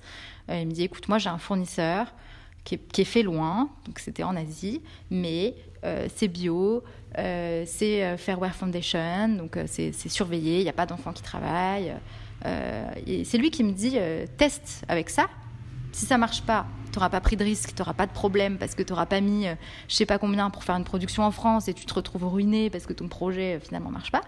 [0.49, 2.13] il me dit écoute moi j'ai un fournisseur
[2.65, 4.81] qui est, qui est, fait loin, donc c'était en Asie,
[5.11, 5.55] mais
[6.17, 6.83] c'est bio,
[7.15, 11.93] c'est Fairwear Foundation, donc c'est surveillé, il n'y a pas d'enfants qui travaillent.
[13.07, 13.99] et c'est lui qui me dit
[14.39, 15.27] teste avec ça,
[15.95, 18.83] si ça marche pas, t'auras pas pris de risque, t'auras pas de problème parce que
[18.83, 19.55] t'auras pas mis, euh,
[19.89, 22.69] je sais pas combien pour faire une production en France et tu te retrouves ruiné
[22.69, 24.23] parce que ton projet euh, finalement marche pas.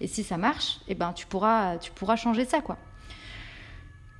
[0.00, 2.76] Et si ça marche, eh ben tu pourras, tu pourras changer ça, quoi.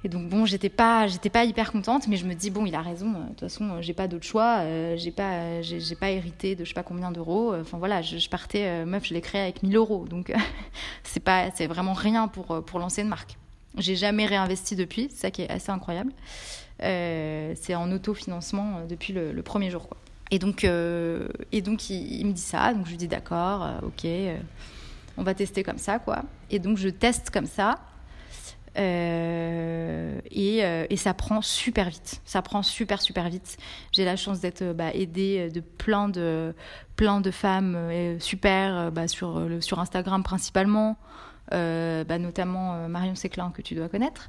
[0.05, 2.75] Et donc bon, j'étais pas, j'étais pas hyper contente, mais je me dis bon, il
[2.77, 3.11] a raison.
[3.11, 4.59] De toute façon, j'ai pas d'autre choix.
[4.61, 7.55] Euh, j'ai pas, j'ai pas hérité de je sais pas combien d'euros.
[7.55, 10.33] Enfin voilà, je, partais, meuf, je l'ai créé avec 1000 euros, donc
[11.03, 13.37] c'est pas, c'est vraiment rien pour pour lancer une marque.
[13.79, 16.13] J'ai jamais réinvesti depuis, c'est ça qui est assez incroyable.
[16.83, 19.89] Euh, c'est en autofinancement euh, depuis le, premier jour.
[20.31, 24.07] Et donc, euh, et donc il, me dit ça, donc je lui dis d'accord, ok,
[25.17, 26.23] on va tester comme ça, quoi.
[26.51, 27.77] Et donc je teste comme ça.
[28.75, 32.23] Et, et, ça prend super vite.
[32.25, 33.59] Ça prend super super vite.
[33.93, 36.55] J'ai la chance d'être bah, aidée de plein de
[36.97, 37.77] plein de femmes
[38.19, 40.97] super bah, sur sur Instagram principalement.
[41.53, 44.29] Euh, bah, notamment euh, Marion Séclin que tu dois connaître,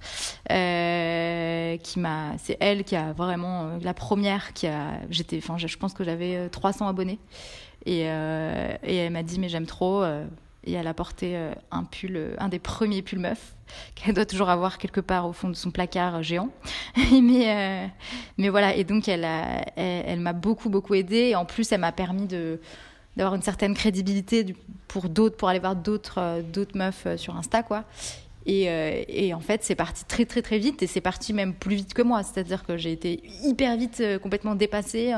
[0.51, 5.77] euh, qui m'a, c'est elle qui a vraiment la première qui a, j'étais, enfin, je
[5.77, 7.19] pense que j'avais 300 abonnés
[7.85, 10.03] et, et elle m'a dit mais j'aime trop.
[10.03, 11.37] et elle a porté
[11.71, 13.55] un pull, un des premiers pulls meufs
[13.95, 16.49] qu'elle doit toujours avoir quelque part au fond de son placard géant.
[17.11, 17.89] mais,
[18.37, 21.29] mais voilà, et donc elle, a, elle m'a beaucoup, beaucoup aidée.
[21.29, 22.59] Et en plus, elle m'a permis de,
[23.17, 24.55] d'avoir une certaine crédibilité
[24.87, 27.83] pour d'autres, pour aller voir d'autres euh, d'autres meufs euh, sur Insta, quoi.
[28.45, 31.53] Et, euh, et, en fait, c'est parti très très très vite et c'est parti même
[31.53, 32.23] plus vite que moi.
[32.23, 35.13] C'est-à-dire que j'ai été hyper vite complètement dépassée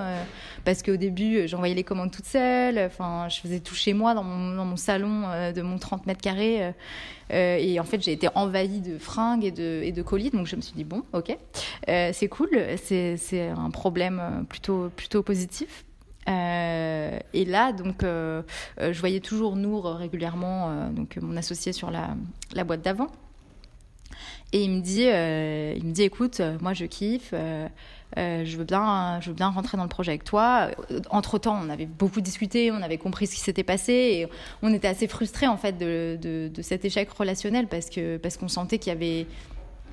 [0.63, 2.77] parce qu'au début, j'envoyais les commandes toute seule.
[2.77, 6.21] Enfin, je faisais tout chez moi dans mon, dans mon salon de mon 30 mètres
[6.21, 6.71] carrés.
[7.31, 10.29] et en fait, j'ai été envahie de fringues et de, et de colis.
[10.29, 11.35] Donc, je me suis dit, bon, ok,
[11.87, 12.49] c'est cool.
[12.77, 15.84] C'est un problème plutôt, plutôt positif.
[16.27, 18.41] Euh, et là, donc, euh,
[18.79, 22.15] euh, je voyais toujours Nour régulièrement, donc mon associé sur la,
[22.53, 23.07] la boîte d'avant.
[24.53, 29.29] Et il me dit, il me dit, écoute, moi je kiffe, je veux bien, je
[29.29, 30.69] veux bien rentrer dans le projet avec toi.
[31.09, 34.27] Entre temps, on avait beaucoup discuté, on avait compris ce qui s'était passé, et
[34.61, 38.37] on était assez frustrés en fait de, de, de cet échec relationnel parce que parce
[38.37, 39.27] qu'on sentait qu'il y avait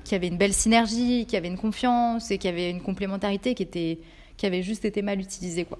[0.03, 2.69] qu'il y avait une belle synergie, qu'il y avait une confiance et qu'il y avait
[2.69, 3.99] une complémentarité qui était
[4.37, 5.79] qui avait juste été mal utilisée quoi.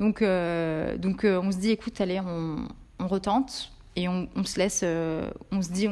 [0.00, 2.66] Donc, euh, donc euh, on se dit, écoute, allez, on,
[2.98, 5.88] retente et on, se laisse, euh, on se dit,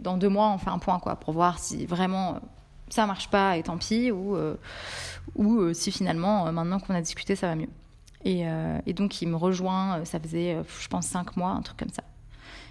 [0.00, 2.40] dans deux mois, on fait un point, quoi, pour voir si vraiment
[2.88, 4.36] ça marche pas et tant pis, ou,
[5.34, 7.68] ou si finalement, maintenant qu'on a discuté, ça va mieux.
[8.24, 8.44] Et,
[8.94, 12.04] donc, il me rejoint, ça faisait, je pense, cinq mois, un truc comme ça.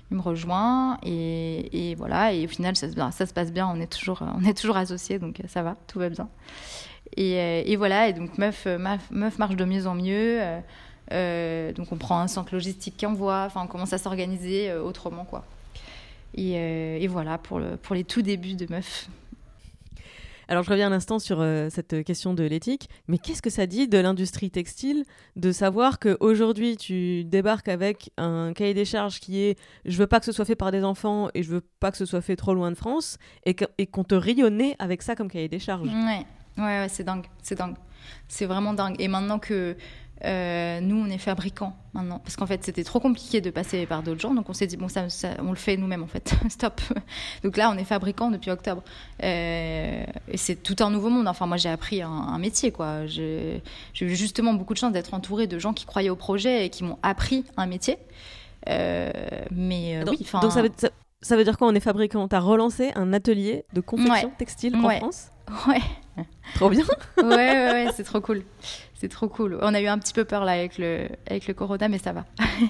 [0.09, 3.91] Il me rejoint et, voilà, et au final, ça, ça, se passe bien, on est
[3.91, 6.29] toujours, on est toujours associés, donc ça va, tout va bien.
[7.19, 10.39] Euh, et, voilà, et donc Meuf, euh, Meuf, marche de mieux en mieux.
[11.11, 15.25] Euh, donc on prend un centre logistique qui envoie, enfin on commence à s'organiser autrement
[15.25, 15.43] quoi.
[16.35, 19.09] Et, voilà pour, le, pour les tout débuts de Meuf.
[20.47, 23.87] Alors je reviens un instant sur cette question de l'éthique, mais qu'est-ce que ça dit
[23.87, 25.05] de l'industrie textile
[25.37, 30.19] de savoir qu'aujourd'hui tu débarques avec un cahier des charges qui est je veux pas
[30.19, 32.35] que ce soit fait par des enfants et je veux pas que ce soit fait
[32.35, 33.53] trop loin de France et
[33.87, 35.87] qu'on te rayonnait avec ça comme cahier des charges?
[35.87, 36.25] Ouais.
[36.57, 37.75] Ouais, c'est dingue, c'est dingue.
[38.27, 38.95] C'est vraiment dingue.
[38.99, 39.75] Et maintenant que
[40.23, 44.03] euh, nous, on est fabricants maintenant, parce qu'en fait, c'était trop compliqué de passer par
[44.03, 45.07] d'autres gens, donc on s'est dit bon, ça,
[45.39, 46.35] on le fait nous-mêmes en fait.
[46.49, 46.79] Stop.
[47.43, 48.83] Donc là, on est fabricants depuis octobre,
[49.23, 51.27] euh, et c'est tout un nouveau monde.
[51.27, 53.05] Enfin, moi, j'ai appris un, métier, quoi.
[53.07, 53.61] J'ai
[53.99, 56.83] eu justement beaucoup de chance d'être entourée de gens qui croyaient au projet et qui
[56.83, 57.97] m'ont appris un métier.
[58.69, 59.11] Euh,
[59.49, 60.69] mais donc, oui, donc ça veut,
[61.21, 61.67] ça, veut dire quoi?
[61.67, 65.31] On est fabricant T'as relancé un atelier de confection textile en France?
[65.67, 65.81] Ouais.
[66.55, 66.83] Trop bien.
[67.17, 68.43] ouais, ouais, ouais c'est trop cool.
[69.01, 69.57] C'est trop cool.
[69.63, 72.13] On a eu un petit peu peur là avec le, avec le corona, mais ça
[72.13, 72.25] va.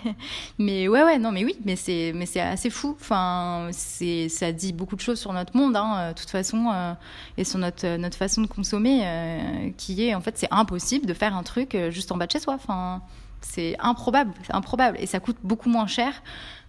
[0.57, 2.95] mais ouais, ouais, non, mais oui, mais c'est, mais c'est assez fou.
[2.97, 6.93] Enfin, c'est, ça dit beaucoup de choses sur notre monde, hein, de toute façon, euh,
[7.35, 11.13] et sur notre, notre façon de consommer, euh, qui est, en fait, c'est impossible de
[11.13, 12.53] faire un truc euh, juste en bas de chez soi.
[12.53, 13.01] Enfin,
[13.41, 16.13] c'est improbable, c'est improbable, et ça coûte beaucoup moins cher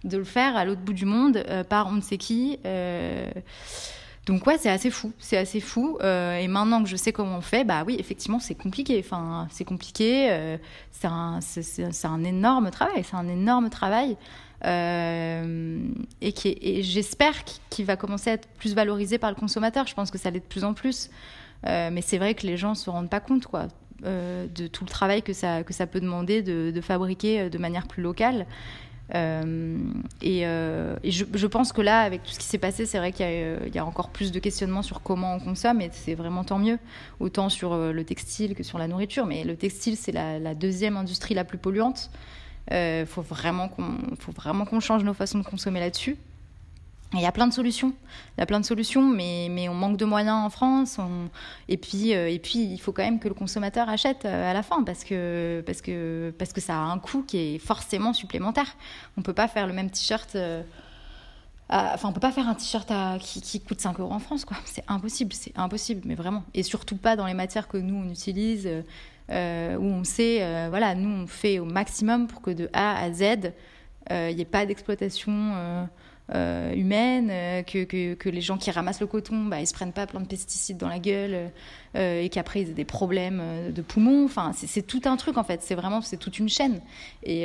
[0.03, 2.59] de le faire à l'autre bout du monde par on ne sait qui.
[4.25, 5.97] Donc ouais, c'est assez fou, c'est assez fou.
[6.01, 8.97] Euh, et maintenant que je sais comment on fait, bah oui, effectivement, c'est compliqué.
[9.03, 10.29] Enfin, c'est compliqué.
[10.31, 10.57] Euh,
[10.91, 11.39] c'est un,
[12.03, 13.03] un, énorme travail.
[13.03, 14.15] C'est un énorme travail.
[14.65, 15.77] Euh,
[16.21, 17.33] et, et j'espère
[17.69, 19.87] qu'il va commencer à être plus valorisé par le consommateur.
[19.87, 21.09] Je pense que ça l'est de plus en plus.
[21.65, 23.67] mais c'est vrai que les gens se rendent pas compte, quoi,
[24.03, 27.87] de tout le travail que ça, que ça peut demander de, de fabriquer de manière
[27.87, 28.45] plus locale.
[29.13, 29.77] Euh,
[30.21, 33.25] et, euh, je, pense que là, avec tout ce qui s'est passé, c'est vrai qu'il
[33.73, 36.79] y, a encore plus de questionnements sur comment on consomme, et c'est vraiment tant mieux,
[37.19, 39.25] autant sur euh, le textile que sur la nourriture.
[39.25, 42.09] Mais le textile, c'est la, deuxième industrie la plus polluante.
[42.71, 46.17] Il faut vraiment qu'on change nos façons de consommer là-dessus.
[47.13, 47.93] Il y a plein de solutions.
[48.37, 50.99] Il y a plein de solutions, mais, mais on manque de moyens en France.
[51.69, 54.53] Et, puis, euh, et puis, il faut quand même que le consommateur achète euh, à
[54.53, 58.13] la fin parce que, parce, que, parce que ça a un coût qui est forcément
[58.13, 58.75] supplémentaire.
[59.17, 60.35] On ne peut pas faire le même t-shirt.
[60.35, 60.63] Euh,
[61.69, 64.57] enfin, on peut pas faire un t-shirt qui, coûte 5 euros en France, quoi.
[64.65, 66.43] C'est impossible, c'est impossible, mais vraiment.
[66.55, 68.67] Et surtout pas dans les matières que nous, on utilise,
[69.29, 73.53] où on sait, voilà, nous, on fait au maximum pour que de A à Z,
[74.09, 75.87] il n'y ait pas d'exploitation
[76.33, 79.91] euh, humaine, euh, que, que, les gens qui ramassent le coton, bah, ils se prennent
[79.91, 81.51] pas plein de pesticides dans la gueule
[81.95, 83.41] euh, et qu'après ils aient des problèmes
[83.73, 84.23] de poumons.
[84.23, 85.61] Enfin, c'est tout un truc en fait.
[85.61, 86.79] C'est vraiment c'est toute une chaîne.
[87.23, 87.43] Et,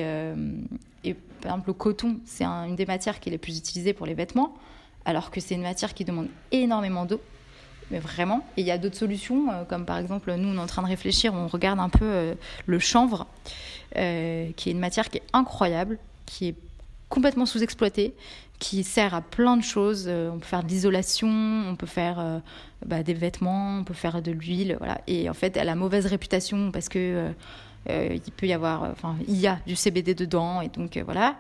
[1.05, 4.07] et, par exemple le coton, c'est une des matières qui est les plus utilisées pour
[4.07, 4.55] les vêtements,
[5.05, 7.21] alors que c'est une matière qui demande énormément d'eau.
[7.91, 8.47] Mais vraiment.
[8.57, 10.89] Et il y a d'autres solutions, comme par exemple, nous, on est en train de
[10.89, 12.37] réfléchir, on regarde un peu
[12.67, 13.27] le chanvre,
[13.93, 16.55] qui est une matière qui est incroyable, qui est
[17.09, 18.15] complètement sous-exploitée,
[18.59, 20.07] qui sert à plein de choses.
[20.09, 22.39] Euh, on peut faire de l'isolation, on peut faire euh,
[22.85, 25.01] bah, des vêtements, on peut faire de l'huile, voilà.
[25.07, 27.33] Et en fait, elle a mauvaise réputation parce que
[27.89, 31.37] euh, il peut y avoir, enfin, il y a du CBD dedans, et donc voilà.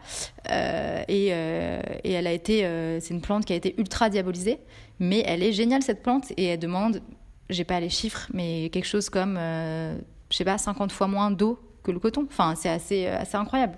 [1.08, 2.60] Et, elle a été,
[3.00, 4.58] c'est une plante qui a été ultra diabolisée,
[4.98, 7.02] mais elle est géniale cette plante et elle demande,
[7.50, 11.60] j'ai pas les chiffres, mais quelque chose comme, je sais pas, 50 fois moins d'eau
[11.82, 12.26] que le coton.
[12.30, 12.70] Enfin, c'est
[13.08, 13.76] assez incroyable.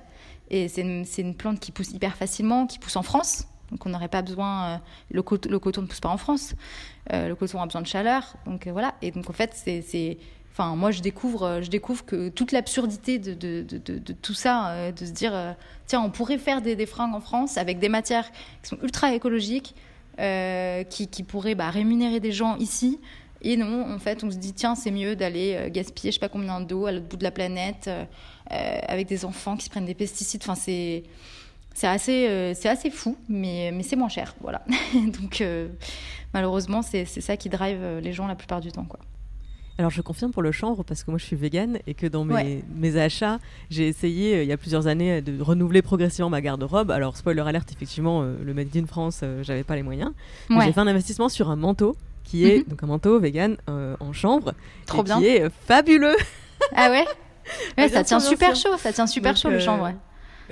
[0.51, 3.47] Et c'est une, plante qui pousse hyper facilement, qui pousse en France.
[3.71, 4.65] Donc on n'aurait pas besoin.
[4.65, 4.77] Euh,
[5.13, 6.55] le, coton, le, coton ne pousse pas en France.
[7.13, 8.35] Euh, le coton a besoin de chaleur.
[8.47, 8.95] Donc euh, voilà.
[9.01, 10.19] Et donc en fait, c'est.
[10.53, 13.65] Enfin, moi, je découvre, je découvre que toute l'absurdité de,
[14.21, 15.55] tout ça, de se dire,
[15.87, 18.29] tiens, on pourrait faire des, fringues en France avec des matières
[18.61, 19.77] qui sont ultra écologiques,
[20.19, 22.99] qui, qui, pourraient bah, rémunérer des gens ici.
[23.43, 26.29] Et non, en fait, on se dit, tiens, c'est mieux d'aller gaspiller je sais pas
[26.29, 27.89] combien d'eau à l'autre bout de la planète
[28.53, 30.41] euh, avec des enfants qui se prennent des pesticides.
[30.43, 31.05] Enfin, c'est
[31.73, 34.35] c'est assez, euh, c'est assez fou, mais, mais c'est moins cher.
[34.41, 34.65] Voilà.
[35.21, 35.69] Donc, euh,
[36.35, 38.85] malheureusement, c'est ça qui drive les gens la plupart du temps.
[38.85, 38.99] Quoi.
[39.79, 42.25] Alors je confirme pour le chanvre parce que moi je suis végane et que dans
[42.25, 43.39] mes, mes achats,
[43.71, 46.91] j'ai essayé il y a plusieurs années de renouveler progressivement ma garde-robe.
[46.91, 50.13] Alors spoiler alerte, effectivement, le Made in France, j'avais pas les moyens.
[50.51, 51.97] J'ai fait un investissement sur un manteau
[52.31, 52.65] qui est mhm.
[52.65, 54.55] donc un manteau vegan en chanvre,
[54.87, 55.19] Trop bien.
[55.19, 56.17] qui est fabuleux.
[56.75, 57.05] Ah ouais
[57.79, 59.93] Ouais, ça tient super chaud, ça tient super chaud le euh, chanvre.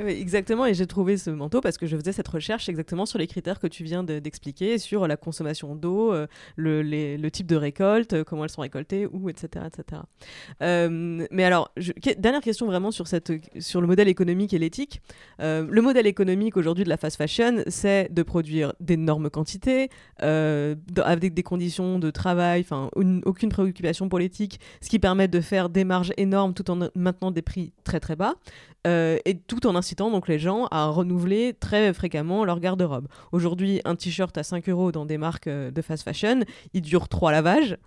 [0.07, 3.27] Exactement, et j'ai trouvé ce manteau parce que je faisais cette recherche exactement sur les
[3.27, 8.25] critères que tu viens d'expliquer, sur la consommation d'eau, euh, le, type de récolte, euh,
[8.25, 9.67] comment elles sont récoltées, où, etc.
[9.67, 10.03] etc.
[10.63, 11.73] Euh, mais alors,
[12.19, 15.03] dernière question vraiment sur, cette, sur le modèle économique et l'éthique.
[15.39, 21.43] le modèle économique aujourd'hui de la fast fashion, c'est de produire d'énormes quantités, avec des
[21.43, 26.13] conditions de travail, enfin aucune préoccupation pour l'éthique, ce qui permet de faire des marges
[26.17, 28.35] énormes tout en maintenant des prix très très bas.
[28.87, 33.09] Et tout en incitant donc les gens à renouveler très fréquemment leur garde-robe.
[33.33, 36.41] Aujourd'hui, un t-shirt à 5 euros dans des marques euh, de fast fashion,
[36.75, 37.79] il dure 3 lavages.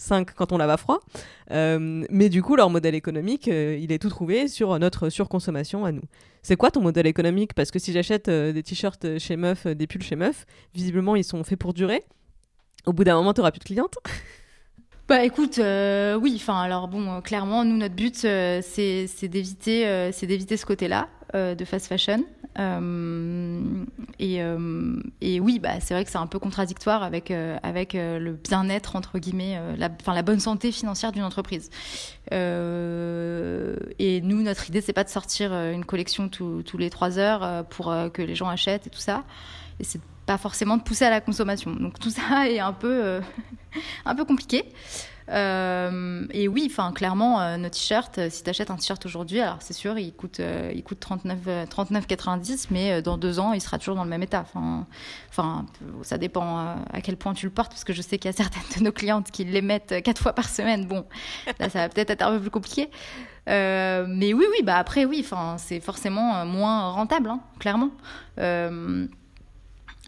[0.00, 1.00] 5 quand on lave à froid.
[1.50, 5.90] Euh, mais du coup, leur modèle économique, il est tout trouvé sur notre surconsommation à
[5.90, 6.04] nous.
[6.42, 7.54] C'est quoi ton modèle économique?
[7.54, 11.42] Parce que si j'achète des t-shirts chez Meuf, des pulls chez Meuf, visiblement, ils sont
[11.42, 12.04] faits pour durer.
[12.86, 13.98] Au bout d'un moment, tu n'auras plus de clientes?
[15.08, 20.10] Bah écoute, euh, oui, enfin alors bon, euh, clairement, nous notre but euh, c'est d'éviter
[20.12, 22.24] c'est d'éviter ce côté-là de fast fashion.
[24.18, 24.40] et,
[25.20, 29.18] et oui, bah c'est vrai que c'est un peu contradictoire avec avec le bien-être entre
[29.18, 31.70] guillemets, la, la bonne santé financière d'une entreprise.
[32.30, 37.94] et nous, notre idée c'est pas de sortir une collection tous les trois heures pour
[38.12, 39.24] que les gens achètent et tout ça.
[39.80, 41.72] Et c'est pas forcément de pousser à la consommation.
[41.72, 43.20] Donc tout ça est un peu, euh,
[44.04, 44.64] un peu compliqué.
[45.30, 49.58] Euh, et oui, enfin clairement, euh, nos t-shirts, si tu achètes un t-shirt aujourd'hui, alors
[49.60, 50.40] c'est sûr, il coûte,
[50.74, 51.38] il coûte 39,
[51.68, 54.44] 39,90, mais dans deux ans, il sera toujours dans le même état.
[55.30, 55.66] Enfin,
[56.02, 56.58] ça dépend
[56.92, 58.84] à quel point tu le portes, parce que je sais qu'il y a certaines de
[58.84, 60.86] nos clientes qui les mettent quatre fois par semaine.
[60.86, 61.04] Bon,
[61.58, 62.90] là, ça va peut-être être un peu plus compliqué.
[63.46, 65.26] mais oui, oui, bah après, oui,
[65.58, 67.90] c'est forcément moins rentable, hein, clairement.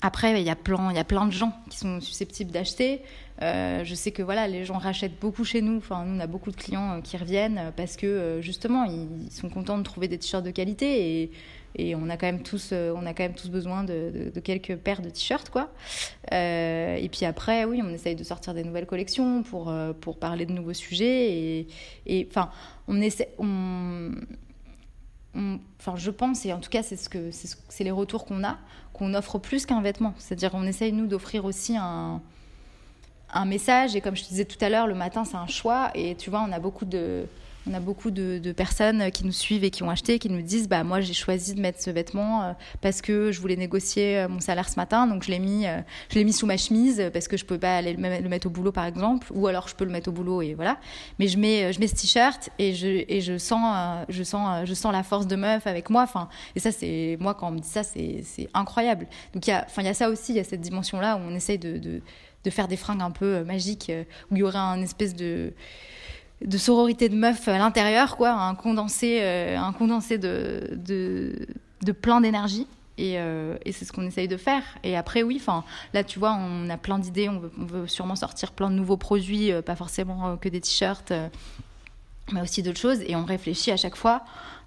[0.02, 3.02] Après, il y a plein, il y a plein de gens qui sont susceptibles d'acheter.
[3.42, 5.76] Euh, je sais que voilà, les gens rachètent beaucoup chez nous.
[5.76, 9.30] Enfin, nous, on a beaucoup de clients euh, qui reviennent euh, parce que justement, ils
[9.30, 11.32] sont contents de trouver des t-shirts de qualité et,
[11.76, 15.02] et, on a quand même tous, on a quand même tous besoin de, quelques paires
[15.02, 15.50] de t-shirts,
[16.32, 20.52] et puis après, oui, on essaye de sortir des nouvelles collections pour pour parler de
[20.52, 21.68] nouveaux sujets et,
[22.06, 22.50] et enfin,
[22.88, 23.30] on essaie,
[25.34, 28.58] enfin je pense et en tout cas c'est ce que c'est les retours qu'on a
[29.00, 30.12] qu'on offre plus qu'un vêtement.
[30.18, 32.20] C'est-à-dire on essaye nous d'offrir aussi un
[33.32, 33.96] un message.
[33.96, 35.90] Et comme je te disais tout à l'heure le matin c'est un choix.
[35.94, 37.24] Et tu vois on a beaucoup de
[37.66, 40.68] on a beaucoup de, personnes qui nous suivent et qui ont acheté, qui nous disent
[40.68, 44.28] bah moi j'ai choisi de mettre ce vêtement euh, parce que je voulais négocier euh,
[44.28, 45.80] mon salaire ce matin, donc je l'ai mis, euh,
[46.10, 48.50] je l'ai mis sous ma chemise parce que je peux pas aller le mettre au
[48.50, 50.78] boulot par exemple, ou alors je peux le mettre au boulot et voilà.
[51.18, 54.74] Mais je mets, je mets ce t-shirt et je et je sens, je sens, je
[54.74, 56.02] sens la force de meuf avec moi.
[56.02, 59.06] Enfin et ça c'est moi quand on me dit ça c'est incroyable.
[59.34, 61.16] Donc il y a, enfin y a ça aussi, il y a cette dimension là
[61.16, 62.02] où on essaye de, de,
[62.44, 63.92] de faire des fringues un peu magiques
[64.30, 65.52] où il y aurait un espèce de
[66.44, 72.20] de sororité de meufs à l'intérieur, quoi, un condensé, euh, un condensé de, de, plein
[72.20, 72.66] d'énergie.
[72.98, 74.62] Euh, et, c'est ce qu'on essaye de faire.
[74.82, 75.64] Et après, oui, enfin,
[75.94, 77.28] là, tu vois, on a plein d'idées.
[77.28, 81.12] On veut, sûrement sortir plein de nouveaux produits, euh, pas forcément que des t-shirts,
[82.32, 83.00] mais aussi d'autres choses.
[83.06, 84.22] Et on réfléchit à chaque fois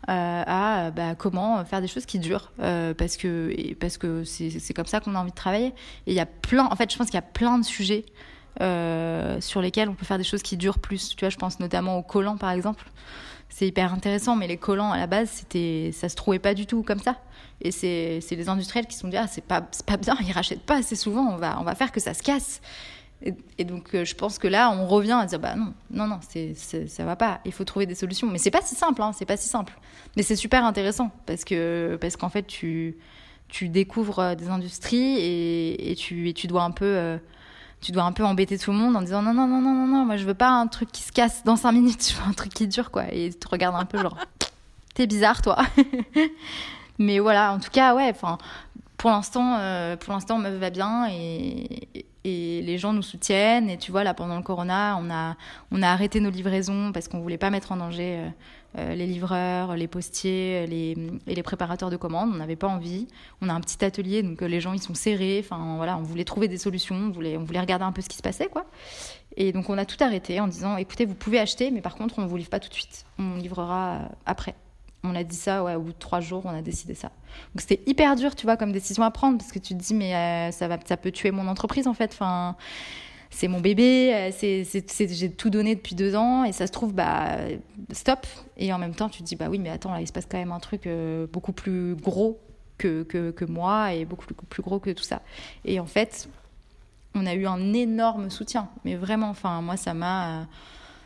[0.05, 4.99] à bah, comment faire des choses qui durent, parce que parce que c'est comme ça
[4.99, 5.67] qu'on a envie de travailler.
[6.07, 8.03] Et il y a plein, en fait, je pense qu'il y a plein de sujets
[8.61, 11.15] euh, sur lesquels on peut faire des choses qui durent plus.
[11.15, 12.85] Tu vois, je pense notamment aux collants, par exemple.
[13.49, 16.65] C'est hyper intéressant, mais les collants, à la base, c'était, ça se trouvait pas du
[16.65, 17.17] tout comme ça.
[17.61, 20.63] Et c'est, les industriels qui se sont dit, ah, c'est pas, pas bien, ils rachètent
[20.63, 22.61] pas assez souvent, on va, on va faire que ça se casse.
[23.57, 26.19] Et, donc, euh, je pense que là, on revient à dire, bah non, non, non,
[26.27, 27.39] c'est, ça va pas.
[27.45, 28.27] Il faut trouver des solutions.
[28.29, 29.73] Mais c'est pas si simple, hein, c'est pas si simple.
[30.17, 32.97] Mais c'est super intéressant parce que, parce qu'en fait, tu,
[33.47, 37.17] tu découvres euh, des industries et tu, et tu dois un peu
[37.83, 40.05] tu dois un peu embêter tout le monde en disant non, non, non, non, non,
[40.05, 42.33] moi je veux pas un truc qui se casse dans 5 minutes, je veux un
[42.33, 43.05] truc qui dure, quoi.
[43.11, 44.17] Et tu te regardes un peu genre,
[44.95, 45.57] t'es bizarre, toi.
[46.99, 48.13] Mais voilà, en tout cas, ouais,
[48.97, 53.69] pour l'instant, euh, pour l'instant, meuf va bien et, et les gens nous soutiennent.
[53.69, 55.35] Et tu vois, là, pendant le corona, on a,
[55.71, 58.29] on a arrêté nos livraisons parce qu'on voulait pas mettre en danger euh,
[58.75, 60.95] les livreurs, les postiers et
[61.35, 62.31] les préparateurs de commandes.
[62.33, 63.07] On n'avait pas envie.
[63.41, 65.39] On a un petit atelier, donc les gens, ils sont serrés.
[65.43, 66.95] Enfin, voilà, on voulait trouver des solutions.
[66.95, 68.65] On voulait, on voulait regarder un peu ce qui se passait, quoi.
[69.35, 72.19] Et donc, on a tout arrêté en disant, écoutez, vous pouvez acheter, mais par contre,
[72.19, 73.05] on ne vous livre pas tout de suite.
[73.17, 74.55] On livrera après.
[75.03, 77.09] On a dit ça, ouais, au bout de trois jours, on a décidé ça.
[77.53, 79.93] Donc c'était hyper dur, tu vois, comme décision à prendre, parce que tu te dis,
[79.93, 82.11] mais euh, ça, va, ça peut tuer mon entreprise, en fait.
[82.13, 82.55] Enfin,
[83.33, 87.37] c'est mon bébé, euh, j'ai tout donné depuis deux ans, et ça se trouve, bah,
[87.91, 88.27] stop.
[88.57, 90.27] Et en même temps, tu te dis, bah oui, mais attends, là, il se passe
[90.29, 92.39] quand même un truc euh, beaucoup plus gros
[92.77, 95.23] que, que, que, moi, et beaucoup plus gros que tout ça.
[95.65, 96.29] Et en fait,
[97.15, 100.47] on a eu un énorme soutien, mais vraiment, enfin, moi, ça m'a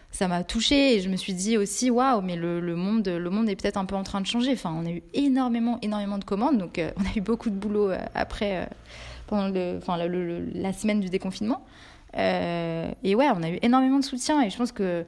[0.09, 3.29] ça m'a touchée et je me suis dit aussi waouh mais le, le, monde le
[3.29, 6.17] monde est peut-être un peu en train de changer enfin on a eu énormément énormément
[6.17, 8.69] de commandes donc euh, on a eu beaucoup de boulot après
[9.27, 11.61] pendant le enfin la semaine du déconfinement
[12.17, 15.05] et ouais on a eu énormément de soutien et je pense que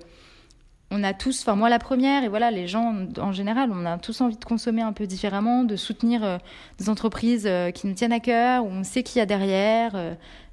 [0.91, 3.97] on a tous, enfin moi la première, et voilà, les gens en général, on a
[3.97, 6.37] tous envie de consommer un peu différemment, de soutenir euh,
[6.79, 9.91] des entreprises euh, qui nous tiennent à cœur, où on sait qui y a derrière.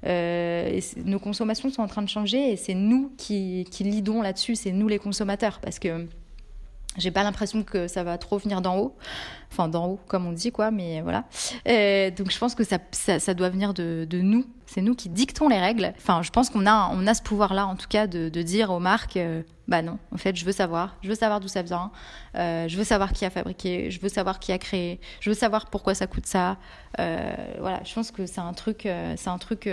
[0.05, 4.55] Euh, nos consommations sont en train de changer et c'est nous qui, qui lidons là-dessus,
[4.55, 6.07] c'est nous les consommateurs, parce que
[6.97, 8.95] j'ai pas l'impression que ça va trop venir d'en haut.
[9.51, 11.23] Enfin, d'en haut, comme on dit, quoi, mais voilà.
[12.11, 14.45] donc, je pense que ça, ça, doit venir de, nous.
[14.65, 15.93] C'est nous qui dictons les règles.
[15.97, 18.79] Enfin, je pense qu'on a, on a ce pouvoir-là, en tout cas, de, dire aux
[18.79, 19.17] marques
[19.67, 20.95] bah non, en fait, je veux savoir.
[21.01, 21.91] Je veux savoir d'où ça vient.
[22.35, 23.91] Euh, je veux savoir qui a fabriqué.
[23.91, 24.99] Je veux savoir qui a créé.
[25.19, 26.57] Je veux savoir pourquoi ça coûte ça.
[26.99, 29.69] Euh, voilà, je pense que c'est un truc, euh, c'est un truc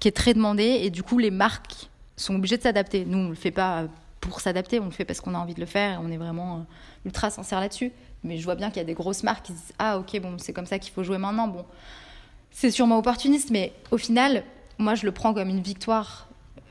[0.00, 0.64] qui est très demandé.
[0.82, 3.06] Et du coup, les marques sont obligées de s'adapter.
[3.06, 3.84] Nous, on le fait pas
[4.20, 4.80] pour s'adapter.
[4.80, 5.94] On le fait parce qu'on a envie de le faire.
[5.94, 6.66] Et on est vraiment
[7.04, 7.92] ultra sincère là-dessus.
[8.24, 10.36] Mais je vois bien qu'il y a des grosses marques qui disent ah ok bon
[10.38, 11.48] c'est comme ça qu'il faut jouer maintenant.
[11.48, 11.64] Bon,
[12.50, 14.44] c'est sûrement opportuniste, mais au final,
[14.78, 16.28] moi je le prends comme une victoire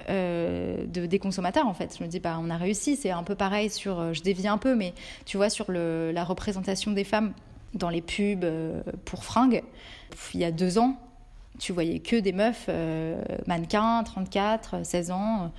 [0.10, 1.96] euh, de, des consommateurs en fait.
[1.98, 4.48] Je me dis bah on a réussi, c'est un peu pareil sur, euh, je dévie
[4.48, 4.94] un peu, mais
[5.26, 7.34] tu vois sur la représentation des femmes
[7.74, 9.62] dans les pubs euh, pour fringues,
[10.34, 10.98] il y a deux ans,
[11.60, 12.70] tu voyais que des meufs
[13.46, 15.52] mannequins, 34, 16 ans,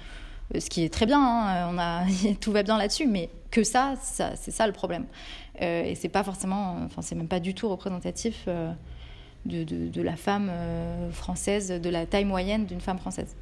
[0.59, 2.05] ce qui est très bien, hein, on a,
[2.41, 5.07] tout va bien là-dessus, mais que ça, c'est ça le problème.
[5.61, 8.49] et c'est pas forcément, enfin c'est même pas du tout représentatif.
[9.47, 10.53] De, de, la femme
[11.13, 13.35] française, de la taille moyenne d'une femme française.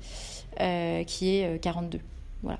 [0.61, 1.99] Euh, qui est 42.
[1.99, 2.01] Euh,
[2.43, 2.59] voilà.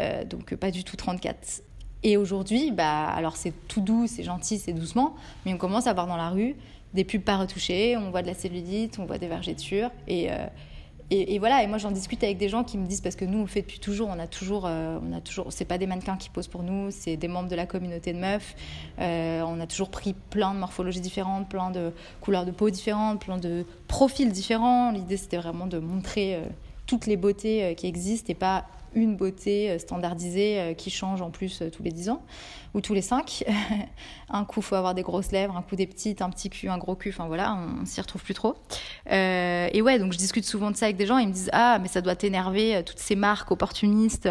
[0.00, 1.62] Euh, donc pas du tout 34.
[2.02, 5.14] Et aujourd'hui, bah, alors c'est tout doux, c'est gentil, c'est doucement,
[5.46, 6.56] mais on commence à voir dans la rue
[6.92, 9.90] des pubs pas retouchées, on voit de la cellulite, on voit des vergetures.
[10.08, 10.28] Et,
[11.10, 13.38] et, voilà, et moi j'en discute avec des gens qui me disent, parce que nous
[13.38, 16.16] on le fait depuis toujours, on a toujours, on a toujours c'est pas des mannequins
[16.16, 18.54] qui posent pour nous, c'est des membres de la communauté de meufs.
[18.98, 23.38] on a toujours pris plein de morphologies différentes, plein de couleurs de peau différentes, plein
[23.38, 24.92] de profils différents.
[24.92, 26.40] L'idée c'était vraiment de montrer
[26.86, 28.64] toutes les beautés euh, qui existent et pas
[28.94, 32.22] une beauté euh, standardisée euh, qui change en plus tous les 10 ans
[32.74, 33.44] ou tous les 5.
[34.28, 36.78] un coup, faut avoir des grosses lèvres, un coup des petites, un petit cul, un
[36.78, 38.56] gros cul, enfin voilà, on, s'y retrouve plus trop.
[39.06, 41.78] et ouais, donc je discute souvent de ça avec des gens, ils me disent Ah,
[41.80, 44.28] mais ça doit t'énerver, toutes ces marques opportunistes.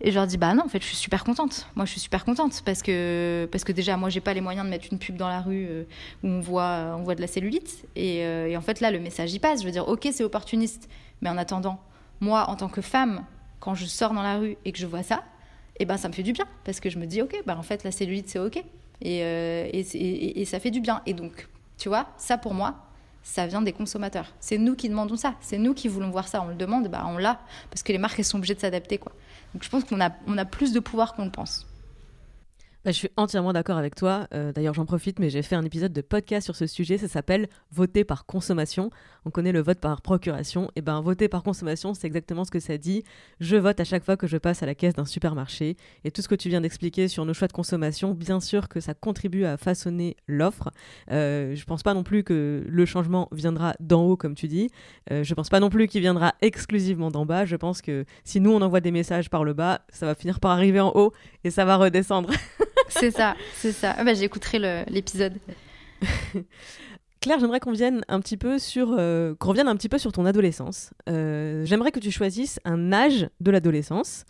[0.00, 1.66] Et je leur dis bah non, en fait, je suis super contente.
[1.74, 4.66] Moi, je suis super contente parce que parce que déjà, moi, j'ai pas les moyens
[4.66, 5.84] de mettre une pub dans la rue euh,
[6.22, 7.86] où on voit on voit de la cellulite.
[7.96, 9.62] Et, euh, et, en fait, là, le message y passe.
[9.62, 10.88] Je veux dire, ok, c'est opportuniste,
[11.22, 11.80] mais en attendant,
[12.20, 13.24] moi, en tant que femme,
[13.66, 15.24] quand je sors dans la rue et que je vois ça,
[15.80, 17.64] eh ben ça me fait du bien parce que je me dis ok, bah en
[17.64, 18.62] fait, la cellulite c'est ok.
[19.02, 21.02] Et, euh, et, et ça fait du bien.
[21.04, 22.76] Et donc, tu vois, ça pour moi,
[23.24, 24.32] ça vient des consommateurs.
[24.38, 25.34] C'est nous qui demandons ça.
[25.40, 26.42] C'est nous qui voulons voir ça.
[26.42, 27.40] On le demande, bah on l'a.
[27.70, 29.10] Parce que les marques, elles sont obligées de s'adapter, quoi.
[29.52, 31.66] Donc je pense qu'on a, on a plus de pouvoir qu'on le pense.
[32.86, 34.28] Bah, je suis entièrement d'accord avec toi.
[34.32, 36.98] Euh, d'ailleurs, j'en profite, mais j'ai fait un épisode de podcast sur ce sujet.
[36.98, 38.90] Ça s'appelle Voter par consommation.
[39.24, 40.70] On connaît le vote par procuration.
[40.76, 43.02] Et ben, voter par consommation, c'est exactement ce que ça dit.
[43.40, 45.76] Je vote à chaque fois que je passe à la caisse d'un supermarché.
[46.04, 48.78] Et tout ce que tu viens d'expliquer sur nos choix de consommation, bien sûr que
[48.78, 50.70] ça contribue à façonner l'offre.
[51.10, 54.70] Euh, je pense pas non plus que le changement viendra d'en haut, comme tu dis.
[55.10, 57.46] Euh, je pense pas non plus qu'il viendra exclusivement d'en bas.
[57.46, 60.38] Je pense que si nous on envoie des messages par le bas, ça va finir
[60.38, 61.12] par arriver en haut
[61.42, 62.30] et ça va redescendre.
[62.88, 63.94] c'est ça, c'est ça.
[63.96, 65.34] Ah bah, J'écouterai l'épisode.
[67.20, 70.12] Claire, j'aimerais qu'on vienne un petit peu sur, euh, qu'on revienne un petit peu sur
[70.12, 70.90] ton adolescence.
[71.08, 74.24] Euh, j'aimerais que tu choisisses un âge de l'adolescence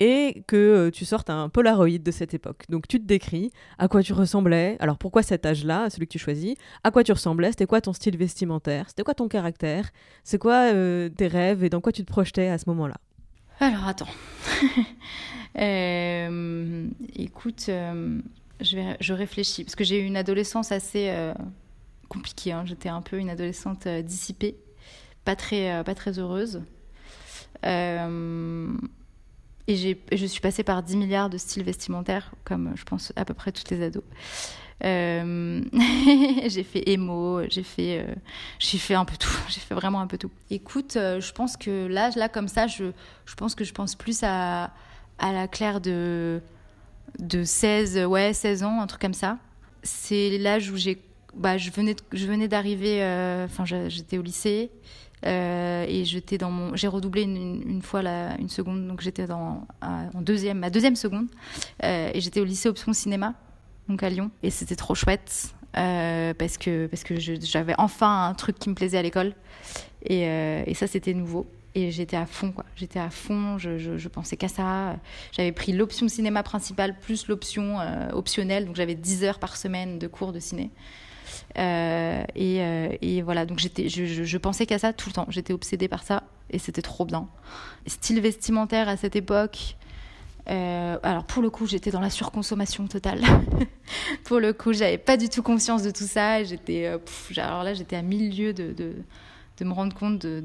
[0.00, 2.64] et que euh, tu sortes un Polaroid de cette époque.
[2.70, 4.76] Donc tu te décris à quoi tu ressemblais.
[4.80, 6.54] Alors pourquoi cet âge-là, celui que tu choisis?
[6.84, 7.50] À quoi tu ressemblais?
[7.50, 8.86] C'était quoi ton style vestimentaire?
[8.88, 9.90] C'était quoi ton caractère?
[10.24, 12.96] C'est quoi tes rêves et dans quoi tu te projetais à ce moment-là?
[13.60, 14.08] Alors attends.
[15.56, 16.86] Euh,
[17.16, 18.20] écoute, euh,
[18.60, 21.34] je, réfléchis, parce que j'ai eu une adolescence assez euh,
[22.08, 22.52] compliquée.
[22.52, 22.62] Hein.
[22.64, 24.56] J'étais un peu une adolescente dissipée,
[25.24, 26.62] pas très, pas très heureuse.
[27.64, 27.96] et
[29.66, 33.50] je suis passée par 10 milliards de styles vestimentaires, comme je pense à peu près
[33.50, 34.04] toutes les ados.
[34.82, 38.06] j'ai fait émo, j'ai fait,
[38.58, 40.30] j'ai fait un peu tout, j'ai fait vraiment un peu tout.
[40.50, 42.92] Écoute, je pense que là, là comme ça, je,
[43.26, 44.70] je pense que je pense plus à,
[45.18, 46.40] à la Claire de,
[47.18, 49.38] de 16, ouais, 16 ans, un truc comme ça.
[49.82, 51.00] C'est l'âge où j'ai,
[51.34, 54.70] bah, je venais, d'arriver, euh, enfin, j'étais au lycée.
[55.26, 59.66] Euh, et j'étais dans mon, j'ai redoublé une, fois la, une seconde, donc j'étais dans
[59.82, 61.26] en deuxième, ma deuxième seconde,
[61.82, 63.34] euh, et j'étais au lycée option cinéma,
[63.88, 68.58] donc à Lyon, et c'était trop chouette parce que parce que j'avais enfin un truc
[68.58, 69.34] qui me plaisait à l'école,
[70.02, 71.46] et, et ça c'était nouveau.
[71.74, 72.64] Et j'étais à fond, quoi.
[72.74, 74.96] J'étais à fond, je, je, pensais qu'à ça.
[75.30, 79.98] J'avais pris l'option cinéma principale plus l'option euh, optionnelle, donc j'avais 10 heures par semaine
[79.98, 80.70] de cours de ciné.
[81.56, 85.26] Euh, et, euh, et, voilà, donc j'étais, je, je, pensais qu'à ça tout le temps.
[85.28, 87.28] J'étais obsédée par ça et c'était trop bien.
[87.86, 89.76] Style vestimentaire à cette époque.
[90.48, 93.20] Alors pour le coup, j'étais dans la surconsommation totale.
[94.24, 96.42] pour le coup, j'avais pas du tout conscience de tout ça.
[96.42, 96.86] J'étais,
[97.36, 98.94] alors là, j'étais à mille lieues de, de
[99.58, 100.42] de me rendre compte de,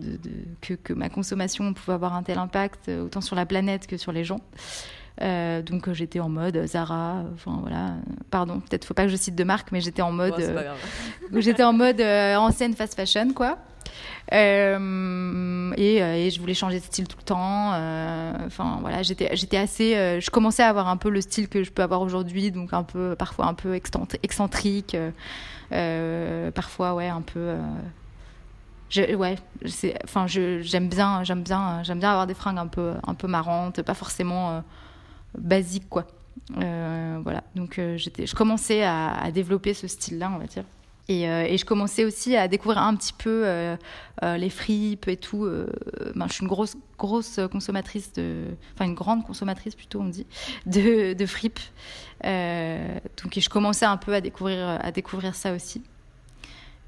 [0.61, 3.97] que, que, ma consommation pouvait avoir un tel impact euh, autant sur la planète que
[3.97, 4.39] sur les gens.
[5.21, 7.93] Euh, donc euh, j'étais en mode Zara, enfin voilà,
[8.31, 10.33] pardon, peut-être faut pas que je cite de marque, mais j'étais en mode,
[11.33, 13.59] j'étais en mode ancienne fast fashion quoi.
[14.31, 17.69] Et, et, je voulais changer de style tout le temps.
[18.45, 21.83] Enfin voilà, j'étais assez, je commençais à avoir un peu le style que je peux
[21.83, 24.97] avoir aujourd'hui, donc un peu parfois un peu excentrique,
[25.69, 27.55] parfois ouais un peu
[29.15, 29.37] ouais,
[30.03, 33.81] enfin, j'aime bien, j'aime bien, j'aime bien avoir des fringues un peu, un peu marrantes,
[33.81, 34.61] pas forcément euh,
[35.37, 36.05] basiques, quoi.
[36.57, 40.63] Euh, voilà, donc euh, j'étais, je commençais à, développer ce style-là, on va dire.
[41.09, 43.45] Et, et, je commençais aussi à découvrir un petit peu
[44.21, 45.45] les fripes et tout.
[46.15, 50.25] Ben, je suis une grosse, grosse consommatrice de, enfin une grande consommatrice plutôt, on dit,
[50.65, 51.59] de, de fripes.
[52.23, 55.81] donc je commençais un peu à découvrir, à découvrir ça aussi.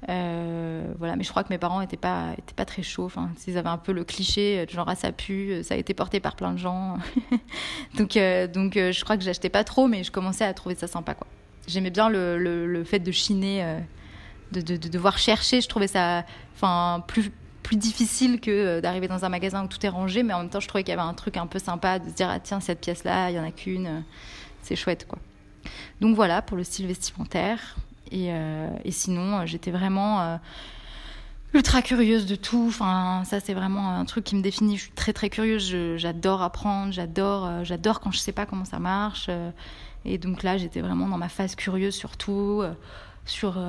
[0.08, 3.06] Euh, voilà, mais je crois que mes parents n'étaient pas, étaient pas très chauds.
[3.06, 5.76] Enfin, ils avaient un peu le cliché, euh, genre ah, ça pue, euh, ça a
[5.76, 6.98] été porté par plein de gens.
[7.96, 8.18] donc,
[8.52, 11.14] donc je crois que j'achetais pas trop, mais je commençais à trouver ça sympa.
[11.14, 11.26] quoi.
[11.66, 13.80] J'aimais bien le, le, fait de chiner,
[14.52, 15.60] de, de, de, devoir chercher.
[15.60, 16.24] Je trouvais ça
[16.54, 17.30] enfin, plus,
[17.62, 20.60] plus difficile que d'arriver dans un magasin où tout est rangé, mais en même temps,
[20.60, 22.60] je trouvais qu'il y avait un truc un peu sympa de se dire ah, tiens,
[22.60, 24.04] cette pièce-là, il y en a qu'une.
[24.62, 25.18] C'est chouette, quoi.
[26.00, 27.76] Donc voilà pour le style vestimentaire.
[28.12, 30.36] Euh, et, sinon, euh, j'étais vraiment euh,
[31.54, 32.66] ultra curieuse de tout.
[32.68, 34.76] Enfin, ça, c'est vraiment un truc qui me définit.
[34.76, 35.74] Je suis très, très curieuse.
[35.96, 36.92] J'adore apprendre.
[36.92, 39.30] J'adore, j'adore quand je sais pas comment ça marche.
[40.04, 41.96] et donc là, j'étais vraiment dans ma phase curieuse
[43.26, 43.60] sur tout.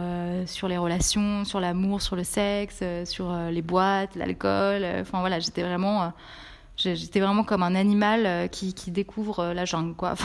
[0.46, 4.86] sur, les relations, sur l'amour, sur le sexe, sur les boîtes, l'alcool.
[5.02, 6.14] Enfin voilà, j'étais vraiment,
[6.78, 10.16] j'étais vraiment comme un animal qui, qui découvre la jungle, quoi.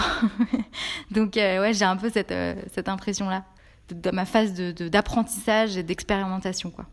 [1.11, 2.35] donc ouais, j'ai un peu cette,
[2.73, 3.45] cette impression-là
[3.91, 6.71] de, ma phase d'apprentissage et d'expérimentation.
[6.71, 6.87] quoi.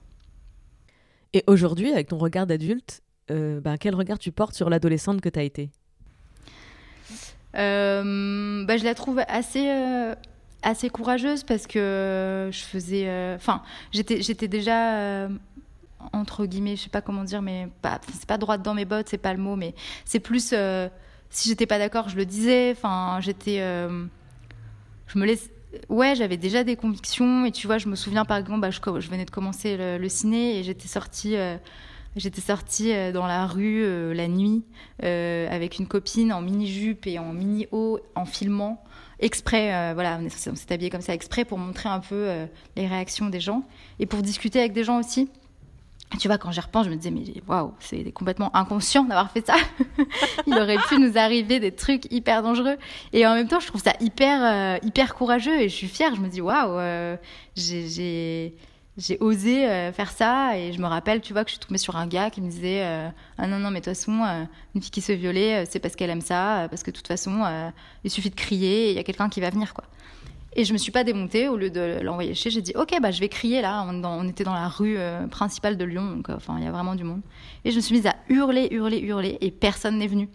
[1.34, 5.30] Et aujourd'hui, avec ton regard d'adulte, euh, ben, quel regard tu portes sur l'adolescente que
[5.30, 5.70] tu as été?
[7.56, 9.68] Euh, bah, Je la trouve assez,
[10.62, 13.34] assez courageuse parce que je faisais.
[13.36, 15.28] Enfin, j'étais, déjà.
[16.14, 17.70] entre guillemets, je sais pas comment dire, mais
[18.14, 19.74] c'est pas droite dans mes bottes, c'est pas le mot, mais
[20.06, 20.54] c'est plus.
[21.30, 22.72] si j'étais pas d'accord, je le disais.
[22.72, 23.58] Enfin, j'étais.
[23.60, 25.50] je me laisse
[25.90, 27.46] ouais, j'avais déjà des convictions.
[27.46, 30.60] Et tu vois, je me souviens par exemple, bah, je, venais de commencer le, ciné
[30.60, 31.36] et j'étais sortie.
[31.36, 31.58] Euh,
[32.16, 34.64] j'étais sortie euh, dans la rue euh, la nuit
[35.02, 38.84] avec une copine en mini-jupe et en mini-haut en filmant
[39.20, 43.40] exprès, voilà, on s'est habillé comme ça exprès pour montrer un peu les réactions des
[43.40, 43.64] gens
[44.00, 45.30] et pour discuter avec des gens aussi
[46.18, 49.46] tu vois, quand j'y repense, je me disais, mais waouh, c'est complètement inconscient d'avoir fait
[49.46, 49.56] ça.
[50.48, 52.78] Il aurait pu nous arriver des trucs hyper dangereux.
[53.14, 56.16] Et en même temps, je trouve ça hyper, euh, hyper courageux et je suis fière.
[56.16, 57.16] Je me dis, waouh, euh,
[59.00, 60.58] j'ai osé euh, faire ça.
[60.58, 62.50] Et je me rappelle, tu vois, que je suis tombée sur un gars qui me
[62.50, 62.84] disait,
[63.38, 65.96] ah non, non, mais de toute façon, une fille qui se fait violer, c'est parce
[65.96, 67.72] qu'elle aime ça, parce que de toute façon,
[68.04, 69.86] il suffit de crier il y a quelqu'un qui va venir, quoi.
[70.56, 71.48] Et je me suis pas démontée.
[71.48, 73.86] Au lieu de l'envoyer chez, j'ai dit ok, bah je vais crier là.
[73.88, 76.72] On, était dans la rue euh, principale de Lyon, donc euh, enfin il y a
[76.72, 77.22] vraiment du monde.
[77.66, 80.28] Et je me suis mise à hurler, hurler, hurler, et personne n'est venu.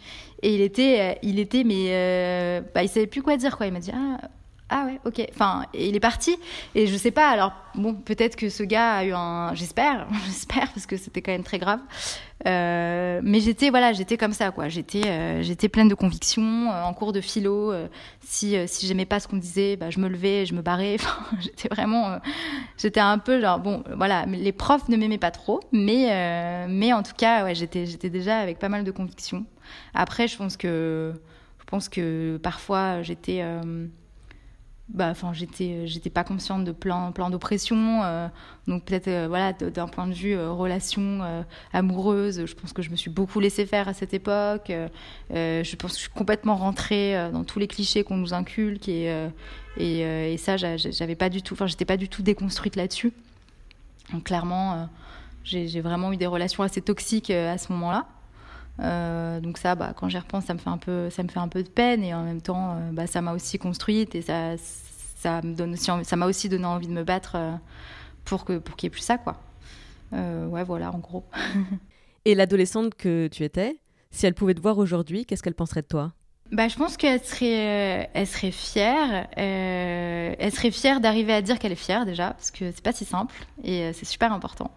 [0.43, 3.67] Et il était, euh, il était, mais bah il savait plus quoi dire quoi.
[3.67, 4.19] Il m'a dit ah
[4.71, 5.27] ah ouais, ok.
[5.31, 6.37] Enfin, il est parti.
[6.75, 7.29] Et je sais pas.
[7.29, 9.55] Alors bon, peut-être que ce gars a eu un.
[9.55, 11.81] J'espère, j'espère parce que c'était quand même très grave.
[12.47, 14.69] Euh, mais j'étais voilà, j'étais comme ça quoi.
[14.69, 16.73] J'étais euh, j'étais pleine de convictions.
[16.73, 17.75] Euh, en cours de philo,
[18.21, 20.97] si si j'aimais pas ce qu'on me disait, bah, je me levais, je me barrais.
[21.41, 22.19] J'étais vraiment,
[22.79, 24.25] j'étais un peu genre bon, voilà.
[24.27, 28.39] Les profs ne m'aimaient pas trop, mais mais en tout cas, ouais, j'étais j'étais déjà
[28.39, 29.45] avec pas mal de convictions.
[29.93, 31.12] Après, je pense que
[31.61, 33.43] je pense que parfois j'étais
[34.89, 38.28] bah j'étais euh, j'étais pas consciente de plein plein d'oppression euh,
[38.66, 41.20] donc peut-être euh, voilà d'un point de vue relation
[41.72, 44.70] amoureuse je pense que je me suis beaucoup laissé faire à cette époque
[45.30, 49.28] je pense que je suis complètement rentrée dans tous les clichés qu'on nous inculque et
[49.76, 53.12] et, et, ça j'avais pas du tout enfin j'étais pas du tout déconstruite là-dessus.
[54.12, 54.89] Donc clairement
[55.45, 58.07] j'ai vraiment eu des relations assez toxiques à ce moment-là
[58.79, 61.49] donc ça, bah, quand j'y repense, ça me fait un peu, ça me fait un
[61.49, 64.57] peu de peine et en même temps, bah, ça m'a aussi construite et ça,
[65.25, 67.53] ça me donne aussi, ça m'a aussi donné envie de me battre euh,
[68.25, 69.41] pour que pour qu'il n'y ait plus ça, quoi.
[70.12, 71.25] Euh, ouais, voilà, en gros.
[72.27, 75.87] Et l'adolescente que tu étais, si elle pouvait te voir aujourd'hui, qu'est-ce qu'elle penserait de
[75.87, 76.12] toi?
[76.53, 79.27] Bah, je pense qu'elle serait, euh, elle serait fière.
[79.37, 83.07] elle serait fière d'arriver à dire qu'elle est fière déjà, parce que c'est pas si
[83.07, 84.70] simple et c'est super important.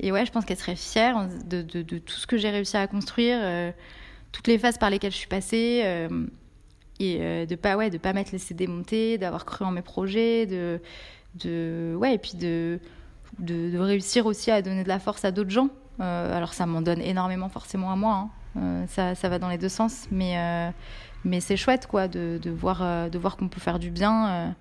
[0.00, 3.72] Et ouais, je pense qu'elle serait fière de, tout ce que j'ai réussi à construire,
[4.32, 6.08] toutes les phases par lesquelles je suis passée
[7.00, 11.96] et euh, de pas ouais pas m'être laissé démonter d'avoir cru en mes projets de
[11.96, 12.78] ouais et puis de
[13.76, 15.68] réussir aussi à donner de la force à d'autres gens
[16.00, 18.30] euh, alors ça m'en donne énormément forcément à moi hein.
[18.56, 20.72] euh, ça, ça va dans les deux sens mais
[21.24, 24.54] mais c'est chouette quoi de voir de voir qu'on peut faire du bien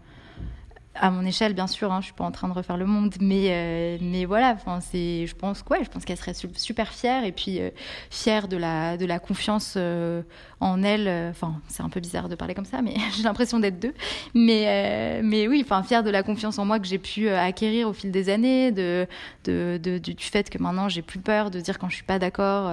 [0.95, 3.15] à mon échelle, bien sûr, hein, je suis pas en train de refaire le monde,
[3.19, 7.23] mais euh, mais voilà, enfin c'est, je pense quoi, je pense qu'elle serait super fière
[7.23, 7.71] et puis euh,
[8.11, 10.21] fière de la de la confiance euh,
[10.59, 11.07] en elle.
[11.31, 13.93] Enfin, c'est un peu bizarre de parler comme ça, mais j'ai l'impression d'être deux.
[14.35, 17.93] Mais mais oui, enfin fière de la confiance en moi que j'ai pu acquérir au
[17.93, 19.07] fil des années, de,
[19.45, 22.71] de, du, fait que maintenant j'ai plus peur de dire quand je suis pas d'accord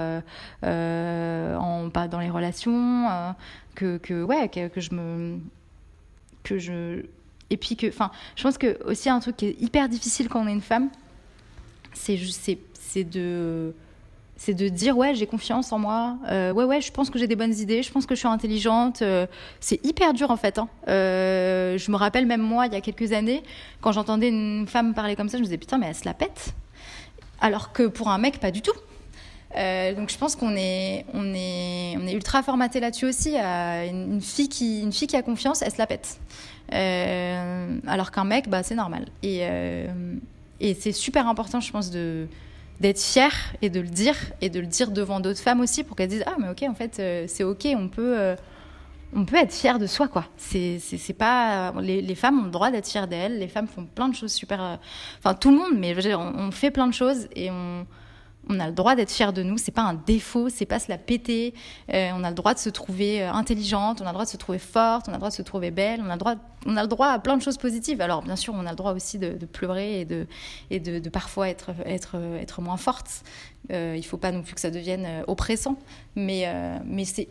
[0.61, 3.35] pas dans les relations,
[3.75, 5.39] que que ouais que je me
[6.43, 7.03] que je
[7.51, 10.41] et puis que, enfin, je pense que aussi un truc qui est hyper difficile quand
[10.41, 10.89] on est une femme,
[11.93, 12.17] c'est
[12.95, 17.37] de dire ouais j'ai confiance en moi euh, ouais ouais je pense que j'ai des
[17.37, 19.27] bonnes idées je pense que je suis intelligente euh,
[19.61, 20.69] c'est hyper dur en fait hein.
[20.89, 23.43] euh, je me rappelle même moi il y a quelques années
[23.81, 26.15] quand j'entendais une femme parler comme ça je me disais putain mais elle se la
[26.15, 26.55] pète
[27.41, 28.73] alors que pour un mec pas du tout
[29.55, 31.05] donc je pense qu'on est
[32.13, 36.21] ultra formaté là-dessus aussi une fille qui a confiance elle se la pète
[36.73, 39.07] euh, alors qu'un mec, bah, c'est normal.
[39.23, 39.87] Et, euh,
[40.61, 43.33] et c'est super important, je pense, d'être fier
[43.63, 46.25] et de le dire et de le dire devant d'autres femmes aussi pour qu'elles disent
[46.27, 50.25] ah mais ok en fait euh, c'est ok on peut être fier de soi quoi
[50.39, 50.81] c'est
[51.19, 54.15] pas les, les, femmes ont le droit d'être fières d'elles les femmes font plein de
[54.15, 54.79] choses super
[55.19, 57.85] enfin tout le monde mais on, on, fait plein de choses et on
[58.49, 60.89] on a le droit d'être fier de nous, c'est pas un défaut, c'est pas se
[60.89, 61.55] la péter.
[61.93, 64.31] Euh, on a le droit de se trouver euh, intelligente, on a le droit de
[64.31, 66.35] se trouver forte, on a le droit de se trouver belle, on a le droit,
[66.67, 68.01] on a le droit à plein de choses positives.
[68.01, 70.27] Alors bien sûr, on a le droit aussi de, pleurer et de,
[70.71, 73.23] et de, parfois être, être, être moins forte.
[73.73, 75.77] Euh, il faut pas non plus que ça devienne oppressant.
[76.17, 76.53] Mais,
[76.85, 77.29] mais c'est,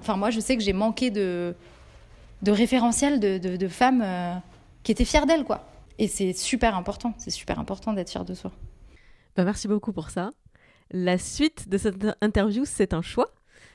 [0.00, 1.54] enfin moi, je sais que j'ai manqué de,
[2.42, 4.04] de référentiels de, de femmes
[4.82, 5.66] qui étaient fières d'elles, quoi.
[5.98, 8.52] Et c'est super important, c'est super important d'être fière de soi.
[9.36, 10.30] Bah merci beaucoup pour ça.
[10.90, 13.32] La suite de cette interview, c'est un choix.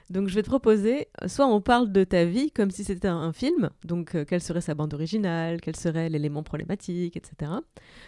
[0.09, 3.33] Donc je vais te proposer, soit on parle de ta vie comme si c'était un,
[3.33, 7.51] film, donc euh, quelle serait sa bande originale, quel serait l'élément problématique, etc.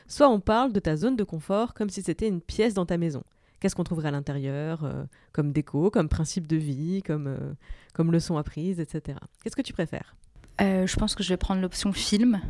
[0.07, 2.97] Soit on parle de ta zone de confort comme si c'était une pièce dans ta
[2.97, 3.23] maison.
[3.59, 7.53] Qu'est-ce qu'on trouverait à l'intérieur, euh, comme déco, comme principe de vie, comme, euh,
[7.93, 9.17] comme leçon apprise, etc.
[9.41, 10.15] Qu'est-ce que tu préfères?
[10.59, 12.41] Je pense que je vais prendre l'option film.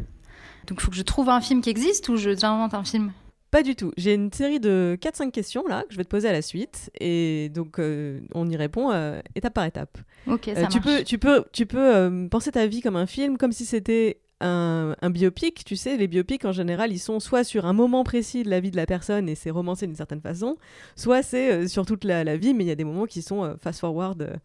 [0.68, 3.14] Donc il faut que je trouve un film qui existe ou je j'invente un film?
[3.52, 3.92] Pas du tout.
[3.98, 6.92] J'ai une série de 4-5 questions là que je vais te poser à la suite
[7.00, 9.98] et donc euh, on y répond euh, étape par étape.
[10.28, 13.38] Ok, ça euh, tu peux, tu peux, tu peux penser ta vie comme un film,
[13.38, 15.64] comme si c'était un, un, biopic.
[15.64, 18.60] Tu sais, les biopics en général, ils sont soit sur un moment précis de la
[18.60, 20.58] vie de la personne et c'est romancé d'une certaine façon,
[20.98, 23.80] soit c'est sur toute la, vie, mais il y a des moments qui sont fast
[23.80, 24.40] forward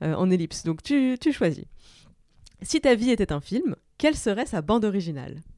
[0.00, 0.64] en ellipse.
[0.64, 1.64] Donc tu, tu choisis.
[2.62, 5.36] Si ta vie était un film, quelle serait sa bande originale?
[5.36, 5.57] euh,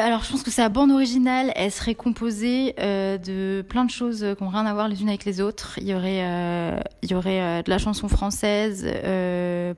[0.00, 4.24] alors, je pense que sa bande originale, elle serait composée euh, de plein de choses
[4.36, 5.78] qui n'ont rien à voir les unes avec les autres.
[5.78, 8.84] Il y aurait, euh, il y aurait de la chanson française,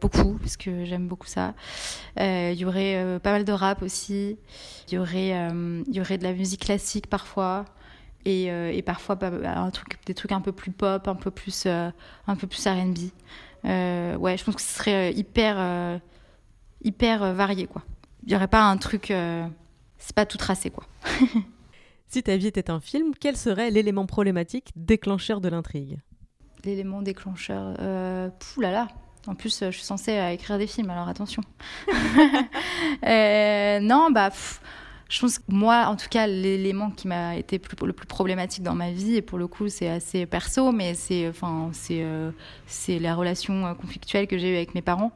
[0.01, 1.55] beaucoup, parce que j'aime beaucoup ça.
[2.19, 4.37] il y aurait pas mal de rap aussi.
[4.89, 5.31] Il y aurait,
[5.87, 7.65] il y aurait de la musique classique parfois.
[8.25, 9.31] Et, et parfois bah,
[10.07, 12.99] des trucs un peu plus pop, un peu plus, un plus R&B.
[13.65, 16.01] ouais, je pense que ce serait hyper,
[16.83, 17.83] hyper varié, quoi.
[18.25, 19.13] Il n'y aurait pas un truc
[19.99, 20.85] c'est pas tout tracé, quoi.
[22.09, 25.99] si ta vie était un film, quel serait l'élément problématique déclencheur de l'intrigue?
[26.65, 27.77] L'élément déclencheur.
[27.81, 28.89] Euh, là là.
[29.29, 31.43] En plus, euh, je suis censée euh, écrire des films, alors attention.
[33.05, 34.31] Euh, non, bah.
[35.09, 38.75] je pense que moi, en tout cas, l'élément qui m'a été le plus problématique dans
[38.75, 42.05] ma vie, et pour le coup, c'est assez perso, mais c'est enfin, c'est
[42.67, 45.13] c'est la relation conflictuelle que j'ai eue avec mes parents.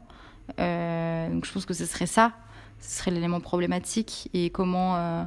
[0.59, 2.33] donc, je pense que ce serait ça
[2.83, 5.25] ce serait l'élément problématique et comment, euh,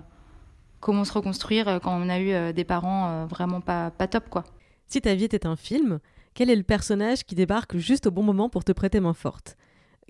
[0.81, 4.29] comment se reconstruire euh, quand on a eu euh, des parents vraiment pas, pas top.
[4.29, 4.43] quoi.
[4.87, 5.99] Si ta vie était un film,
[6.33, 9.55] quel est le personnage qui débarque juste au bon moment pour te prêter main forte?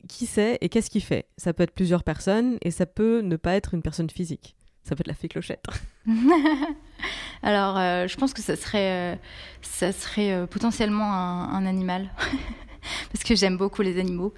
[0.10, 1.28] Qui c'est et qu'est-ce qu'il fait?
[1.38, 4.56] Ça peut être plusieurs personnes et ça peut ne pas être une personne physique.
[4.84, 5.66] Ça peut être la fée clochette.
[7.44, 9.20] Alors, je pense que ça serait,
[9.62, 12.10] ça serait potentiellement un, un animal.
[13.12, 14.34] parce que j'aime beaucoup les animaux.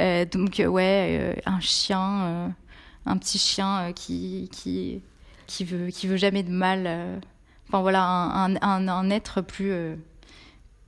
[0.00, 2.54] Euh, donc, euh, ouais, euh, un chien,
[3.06, 5.02] un petit chien qui, qui,
[5.46, 7.20] qui, veut, qui veut jamais de mal.
[7.68, 9.72] Enfin, voilà, un, un, un être plus,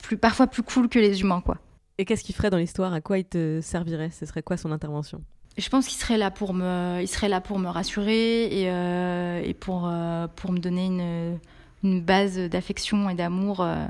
[0.03, 1.59] plus, parfois plus cool que les humains, quoi.
[1.99, 2.95] Et qu'est-ce qu'il ferait dans l'histoire?
[2.95, 4.11] À quoi il te servirait?
[4.11, 5.23] Ce serait quoi son intervention?
[5.59, 9.55] Je pense qu'il serait là pour me, il serait là pour me rassurer et, et
[9.55, 9.93] pour,
[10.37, 11.39] pour me donner une,
[11.83, 13.87] une base d'affection et d'amour euh,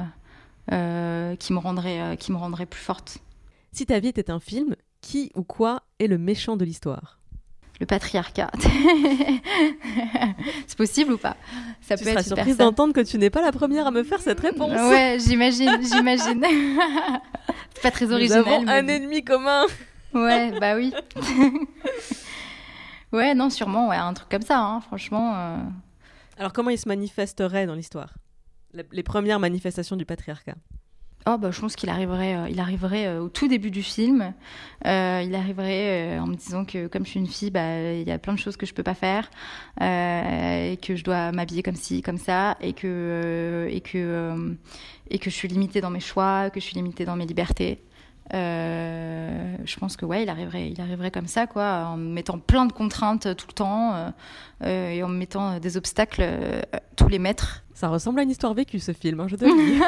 [0.68, 3.18] qui, me rendrait, euh, qui me rendrait plus forte.
[3.72, 7.18] Si ta vie était un film, qui ou quoi est le méchant de l'histoire?
[7.80, 8.50] Le patriarcat.
[10.66, 11.36] c'est possible ou pas?
[11.80, 14.02] Ça tu peut seras être surprise d'entendre que tu n'es pas la première à me
[14.02, 14.78] faire cette réponse.
[14.90, 16.44] Ouais, j'imagine, j'imagine.
[17.74, 18.44] c'est pas très original.
[18.44, 19.64] Nous avons un ennemi commun.
[20.12, 20.92] ouais, bah oui.
[23.12, 25.32] ouais, non, sûrement, ouais, un truc comme ça, hein, franchement.
[25.34, 25.56] Euh.
[26.36, 28.12] Alors, comment il se manifesterait dans l'histoire?
[28.92, 30.56] Les premières manifestations du patriarcat
[31.26, 34.32] Oh bah, je pense qu'il arriverait, euh, il arriverait euh, au tout début du film.
[34.86, 38.10] Euh, il arriverait en me disant que comme je suis une fille, bah, il y
[38.10, 39.30] a plein de choses que je peux pas faire
[39.80, 44.56] et que je dois m'habiller comme ci, comme ça, et que et que
[45.10, 47.82] et que je suis limitée dans mes choix, que je suis limitée dans mes libertés.
[48.32, 52.72] Je pense que ouais, il arriverait, il arriverait comme ça, quoi, en mettant plein de
[52.72, 54.14] contraintes tout le temps
[54.64, 56.24] et en mettant des obstacles
[56.96, 57.62] tous les mètres.
[57.80, 59.80] Ça ressemble à une histoire vécue, ce film, hein, je te le dis.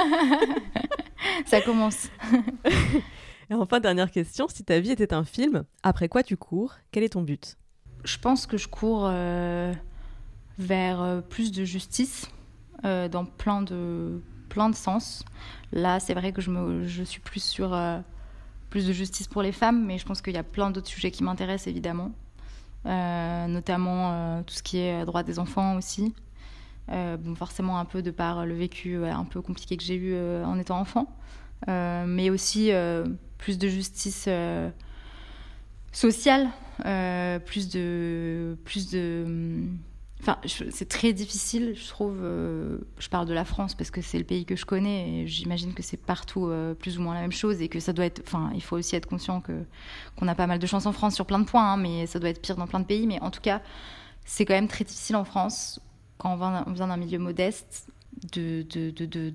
[1.45, 2.09] ça commence.
[3.51, 7.03] et enfin, dernière question, si ta vie était un film, après quoi tu cours Quel
[7.03, 7.59] est ton but?
[8.05, 9.13] Je pense que je cours
[10.59, 12.31] vers plus de justice
[12.83, 15.23] dans plein de plein de sens.
[15.71, 17.79] Là, c'est vrai que je, me, je suis plus sur
[18.71, 21.11] plus de justice pour les femmes, mais je pense qu'il y a plein d'autres sujets
[21.11, 22.13] qui m'intéressent évidemment,
[22.87, 26.15] euh, notamment euh, tout ce qui est droit des enfants aussi.
[26.91, 30.17] Euh, bon, forcément un peu de par le vécu un peu compliqué que j'ai eu
[30.45, 31.15] en étant enfant,
[31.69, 32.71] mais aussi
[33.39, 34.29] plus de justice
[35.93, 36.49] sociale,
[37.45, 39.69] plus de plus de
[40.23, 42.21] Enfin, c'est très difficile, je trouve.
[42.23, 45.27] Euh, je parle de la France parce que c'est le pays que je connais et
[45.27, 48.05] j'imagine que c'est partout euh, plus ou moins la même chose et que ça doit
[48.05, 48.23] être.
[48.25, 49.65] Enfin, il faut aussi être conscient que
[50.17, 52.21] qu'on a pas mal de chance en France sur plein de points, hein, mais ça
[52.21, 53.09] doit être pire dans plein de pays.
[53.09, 53.63] Mais en tout cas,
[54.25, 55.81] c'est quand même très difficile en France
[56.23, 57.89] quand on vient, d'un milieu modeste
[58.33, 59.35] de de, de,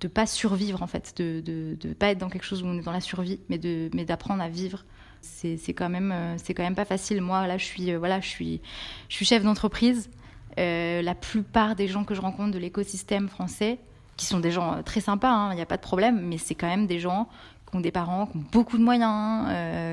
[0.00, 2.82] de pas survivre en fait, de, de, pas être dans quelque chose où on est
[2.82, 4.84] dans la survie, mais de mais d'apprendre à vivre
[5.24, 7.20] c'est quand même euh, quand même pas facile.
[7.20, 8.60] Moi là, je suis euh, voilà, je suis
[9.08, 10.10] je suis chef d'entreprise.
[10.58, 13.78] Euh, la plupart des gens que je rencontre de l'écosystème français,
[14.16, 16.54] qui sont des gens très sympas, hein, il n'y a pas de problème, mais c'est
[16.54, 17.28] quand même des gens
[17.74, 19.48] qui ont des parents qui ont beaucoup de moyens,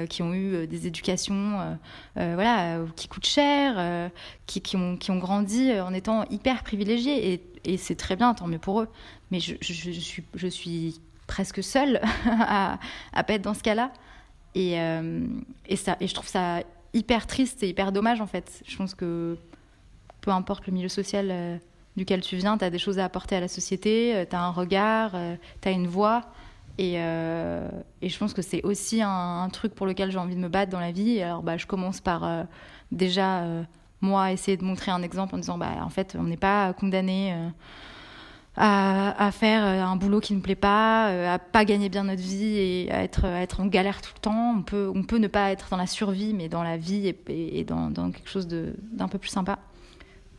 [0.09, 1.77] qui ont eu des éducations
[2.15, 4.11] voilà, qui coûtent cher,
[4.45, 7.33] qui, ont, qui ont grandi en étant hyper privilégiés.
[7.33, 8.87] Et, et c'est très bien, tant mieux pour eux.
[9.31, 12.79] Mais je, suis, je suis presque seule à,
[13.13, 13.91] à pas être dans ce cas-là.
[14.53, 14.77] Et,
[15.67, 16.61] et, ça, et je trouve ça
[16.93, 18.61] hyper triste et hyper dommage en fait.
[18.67, 19.37] Je pense que
[20.21, 21.57] peu importe le milieu social euh,
[21.97, 24.41] duquel tu viens, tu as des choses à apporter à la société, euh, tu as
[24.41, 26.25] un regard, euh, tu as une voix.
[26.77, 30.49] Et, et, je pense que c'est aussi un, truc pour lequel j'ai envie de me
[30.49, 31.21] battre dans la vie.
[31.21, 32.45] Alors bah, je commence par
[32.91, 33.43] déjà,
[34.01, 37.35] moi, essayer de montrer un exemple en disant, bah, en fait, on n'est pas condamné
[38.57, 42.21] à, faire euh, un boulot qui ne plaît pas, euh, à pas gagner bien notre
[42.21, 44.55] vie et à être, être en galère tout le temps.
[44.57, 47.63] On peut, on peut ne pas être dans la survie, mais dans la vie et,
[47.63, 49.59] dans, dans, quelque chose d'un peu plus sympa.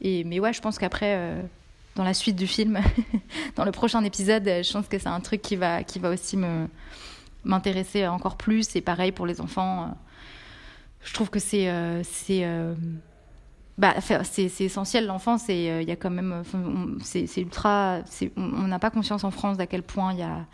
[0.01, 1.43] Et, mais ouais, je pense qu'après, euh,
[1.95, 2.81] dans la suite du film,
[3.57, 6.37] dans le prochain épisode, je pense que c'est un truc qui va, qui va aussi
[6.37, 6.69] me
[7.45, 8.77] m'intéresser encore plus.
[8.77, 9.97] Et pareil pour les enfants.
[11.03, 11.69] Je trouve que c'est
[12.05, 12.45] c'est
[13.79, 16.43] bah, c'est essentiel l'enfance et euh, il y a quand même
[17.01, 18.01] c'est ultra
[18.37, 20.47] on n'a pas conscience en France d'à quel point il y a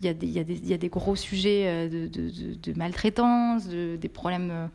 [0.00, 4.50] il y, y, y a des gros sujets euh, de, de, de, maltraitance, des problèmes
[4.52, 4.66] euh,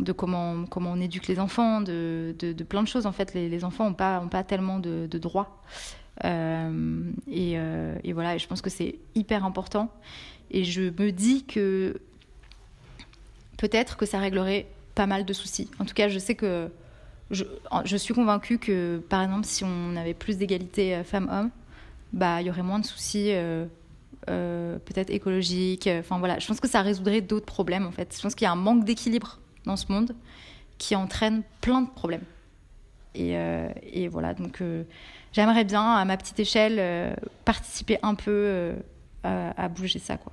[0.00, 2.34] de comment, comment on éduque les enfants, de,
[2.68, 3.06] plein de choses.
[3.06, 5.62] En fait, les, enfants n'ont pas, ont pas tellement de, droits.
[6.24, 7.56] Euh, et,
[8.04, 9.90] et, voilà, je pense que c'est hyper important.
[10.50, 12.00] Et je me dis que
[13.56, 15.70] peut-être que ça réglerait pas mal de soucis.
[15.78, 16.70] En tout cas, je sais que
[17.30, 21.50] je, suis convaincue que, par exemple, si on avait plus d'égalité euh, femmes-hommes,
[22.12, 23.66] bah, il y aurait moins de soucis, euh,
[24.28, 25.88] euh, peut-être écologiques.
[25.88, 28.14] Enfin voilà, je pense que ça résoudrait d'autres problèmes en fait.
[28.16, 30.14] Je pense qu'il y a un manque d'équilibre dans ce monde
[30.78, 32.24] qui entraîne plein de problèmes.
[33.14, 33.34] Et,
[33.92, 34.62] et voilà, donc
[35.32, 38.72] j'aimerais bien, à ma petite échelle, participer un peu
[39.24, 40.32] à, à, bouger ça, quoi.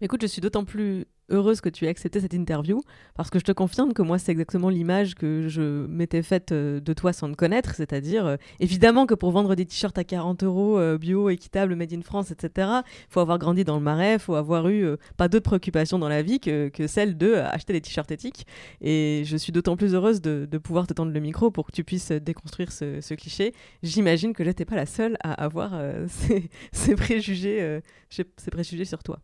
[0.00, 2.80] Écoute, je suis d'autant plus heureuse que tu aies accepté cette interview
[3.14, 6.80] parce que je te confirme que moi c'est exactement l'image que je m'étais faite euh,
[6.80, 10.42] de toi sans te connaître, c'est-à-dire euh, évidemment que pour vendre des t-shirts à 40
[10.44, 12.68] euros euh, bio, équitable, made in France, etc.
[13.08, 16.40] Faut avoir grandi dans le marais, faut avoir eu pas d'autres préoccupations dans la vie
[16.40, 18.46] que, que celle de acheter des t-shirts éthiques.
[18.80, 21.84] Et je suis d'autant plus heureuse de, pouvoir te tendre le micro pour que tu
[21.84, 23.52] puisses déconstruire ce, cliché.
[23.82, 25.80] J'imagine que j'étais pas la seule à avoir
[26.72, 29.18] ces, préjugés, ces préjugés sur toi.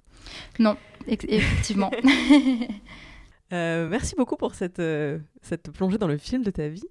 [0.59, 0.77] Non,
[1.07, 1.91] effectivement.
[3.53, 6.89] Euh, merci beaucoup pour cette, euh, cette plongée dans le film de ta vie.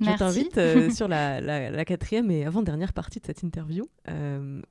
[0.00, 3.86] Je t'invite euh, sur la, la, quatrième et avant-dernière partie de cette interview.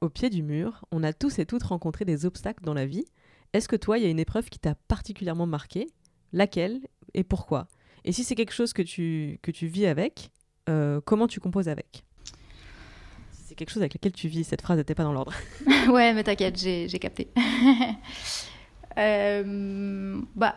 [0.02, 3.06] au pied du mur, on a tous et toutes rencontré des obstacles dans la vie.
[3.54, 5.88] Est-ce que toi, il y a une épreuve qui t'a particulièrement marqué
[6.34, 6.80] Laquelle
[7.14, 7.68] et pourquoi?
[8.06, 10.32] Et si c'est quelque chose que tu, que tu vis avec,
[11.06, 12.06] comment tu composes avec?
[13.32, 14.44] C'est quelque chose avec lequel tu vis.
[14.46, 15.34] Cette phrase n'était pas dans l'ordre.
[15.90, 17.28] ouais, mais t'inquiète, j'ai capté.
[18.98, 20.56] Euh, bah,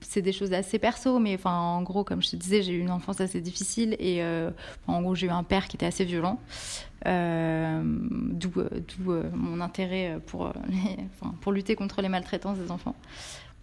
[0.00, 2.90] c'est des choses assez perso, mais en gros, comme je te disais, j'ai eu une
[2.90, 4.50] enfance assez difficile et euh,
[4.86, 6.38] en gros, j'ai eu un père qui était assez violent,
[7.06, 8.52] euh, d'où
[9.34, 10.52] mon intérêt pour,
[11.52, 12.96] lutter contre les maltraitances des enfants.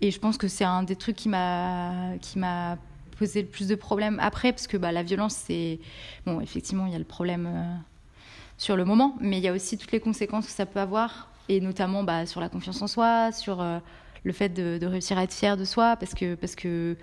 [0.01, 2.78] Et je pense que c'est un des trucs qui m'a qui m'a
[3.18, 5.80] posé le plus de problèmes après, parce que bah, la violence, c'est
[6.26, 7.49] bon, effectivement, il y a le problème
[8.57, 11.30] sur le moment, mais il y a aussi toutes les conséquences que ça peut avoir
[11.50, 13.80] et notamment bah, sur la confiance en soi, sur euh,
[14.24, 16.95] le fait de, réussir à être fier de soi, parce que, parce que,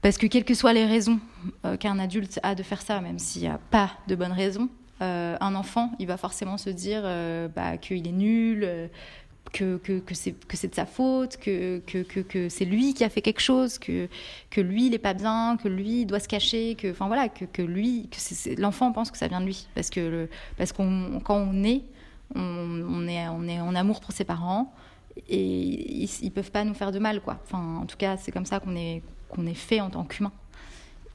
[0.00, 1.20] parce que quelles que soient les raisons
[1.64, 4.68] euh, qu'un adulte a de faire ça, même s'il n'y a pas de bonnes raisons,
[5.02, 7.02] euh, un enfant, il va forcément se dire
[7.54, 8.90] bah, qu'il est nul,
[9.52, 13.40] que, que, que c'est de sa faute, que, que, c'est lui qui a fait quelque
[13.40, 14.08] chose, que,
[14.48, 17.28] que lui, il n'est pas bien, que lui, il doit se cacher, que, enfin, voilà,
[17.28, 18.08] que, lui,
[18.56, 19.66] l'enfant pense que ça vient de lui.
[19.74, 21.82] Parce que parce qu'on, quand on est,
[22.34, 24.72] on, est, en amour pour ses parents
[25.28, 27.38] et ils, ils, peuvent pas nous faire de mal, quoi.
[27.44, 29.02] Enfin, en tout cas, c'est comme ça qu'on est,
[29.46, 30.32] est fait en tant qu'humain.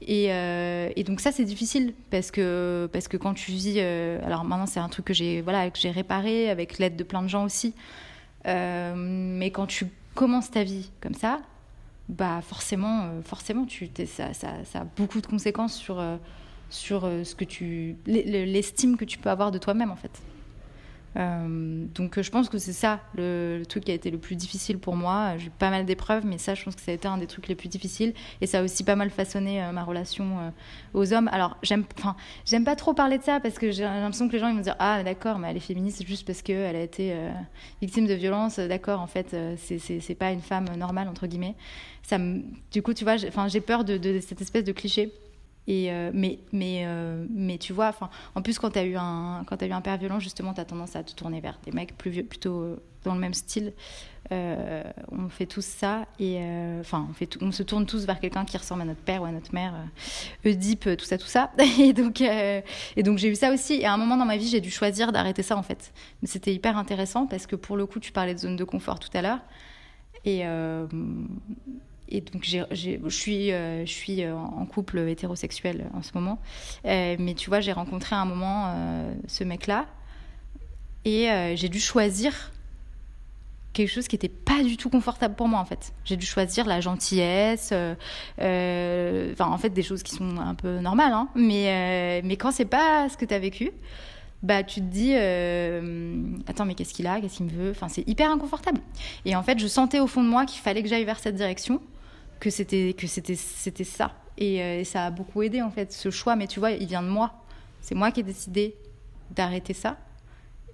[0.00, 4.24] Et, euh, et, donc ça c'est difficile parce que parce que quand tu vis euh,
[4.24, 7.20] alors maintenant c'est un truc que j'ai voilà que j'ai réparé avec l'aide de plein
[7.20, 7.74] de gens aussi
[8.46, 11.40] euh, mais quand tu commences ta vie comme ça
[12.08, 16.00] bah forcément forcément tu ça, ça, ça, a beaucoup de conséquences sur
[16.70, 20.22] sur ce que tu l'estime que tu peux avoir de toi-même en fait
[21.16, 24.78] euh, donc je pense que c'est ça le, truc qui a été le plus difficile
[24.78, 25.36] pour moi.
[25.38, 27.26] J'ai eu pas mal d'épreuves, mais ça je pense que ça a été un des
[27.26, 30.50] trucs les plus difficiles et ça a aussi pas mal façonné euh, ma relation euh,
[30.94, 31.28] aux hommes.
[31.32, 34.38] Alors j'aime, enfin j'aime pas trop parler de ça parce que j'ai l'impression que les
[34.38, 37.14] gens ils vont dire ah d'accord mais elle est féministe juste parce qu'elle a été
[37.80, 38.58] victime de violence.
[38.58, 41.54] D'accord en fait c'est pas une femme normale entre guillemets.
[42.02, 42.18] Ça
[42.72, 45.12] du coup tu vois enfin j'ai peur de, cette espèce de cliché
[45.70, 46.86] Et mais mais
[47.30, 47.92] mais tu vois,
[48.34, 51.04] en plus quand t'as eu un as eu un père violent, justement, t'as tendance à
[51.04, 53.72] te tourner vers des mecs plus plutôt dans le même style.
[54.30, 57.08] Euh, on fait tous ça et euh, enfin
[57.40, 59.54] on, on se tourne tous vers quelqu'un qui ressemble à notre père ou à notre
[59.54, 59.72] mère,
[60.44, 61.50] euh, Oedipe, tout ça, tout ça.
[61.78, 63.74] Et donc, et donc j'ai eu ça aussi.
[63.74, 65.92] Et à un moment dans ma vie, j'ai dû choisir d'arrêter ça en fait.
[66.20, 68.98] Mais c'était hyper intéressant parce que pour le coup, tu parlais de zone de confort
[68.98, 69.40] tout à l'heure.
[70.24, 70.44] Et,
[72.10, 76.38] et donc je suis, je suis en couple hétérosexuel en ce moment.
[76.84, 78.74] mais tu vois, j'ai rencontré à un moment
[79.26, 79.86] ce mec-là
[81.04, 82.52] et j'ai dû choisir
[83.78, 85.92] quelque chose qui n'était pas du tout confortable pour moi en fait.
[86.04, 87.94] J'ai dû choisir la gentillesse, euh,
[88.40, 91.28] euh, enfin en fait des choses qui sont un peu normales, hein.
[91.34, 93.70] mais, euh, mais quand c'est pas ce que tu as vécu,
[94.42, 95.14] bah tu te dis
[96.46, 98.80] attends mais qu'est-ce qu'il a, qu'est-ce qu'il me veut, enfin c'est hyper inconfortable.
[99.24, 101.36] Et en fait je sentais au fond de moi qu'il fallait que j'aille vers cette
[101.36, 101.80] direction,
[102.40, 104.12] que c'était que c'était c'était ça.
[104.36, 107.02] Et, et ça a beaucoup aidé en fait ce choix, mais tu vois il vient
[107.02, 107.32] de moi.
[107.80, 108.76] C'est moi qui ai décidé
[109.30, 109.96] d'arrêter ça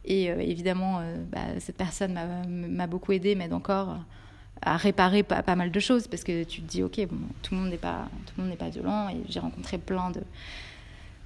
[0.04, 3.98] et euh, évidemment, euh, bah, cette personne m'a beaucoup aidé, m'aide encore
[4.62, 7.00] à réparer pas, mal de choses parce que tu te dis, ok,
[7.42, 10.10] tout le monde n'est pas, tout le monde n'est pas violent et j'ai rencontré plein
[10.10, 10.22] de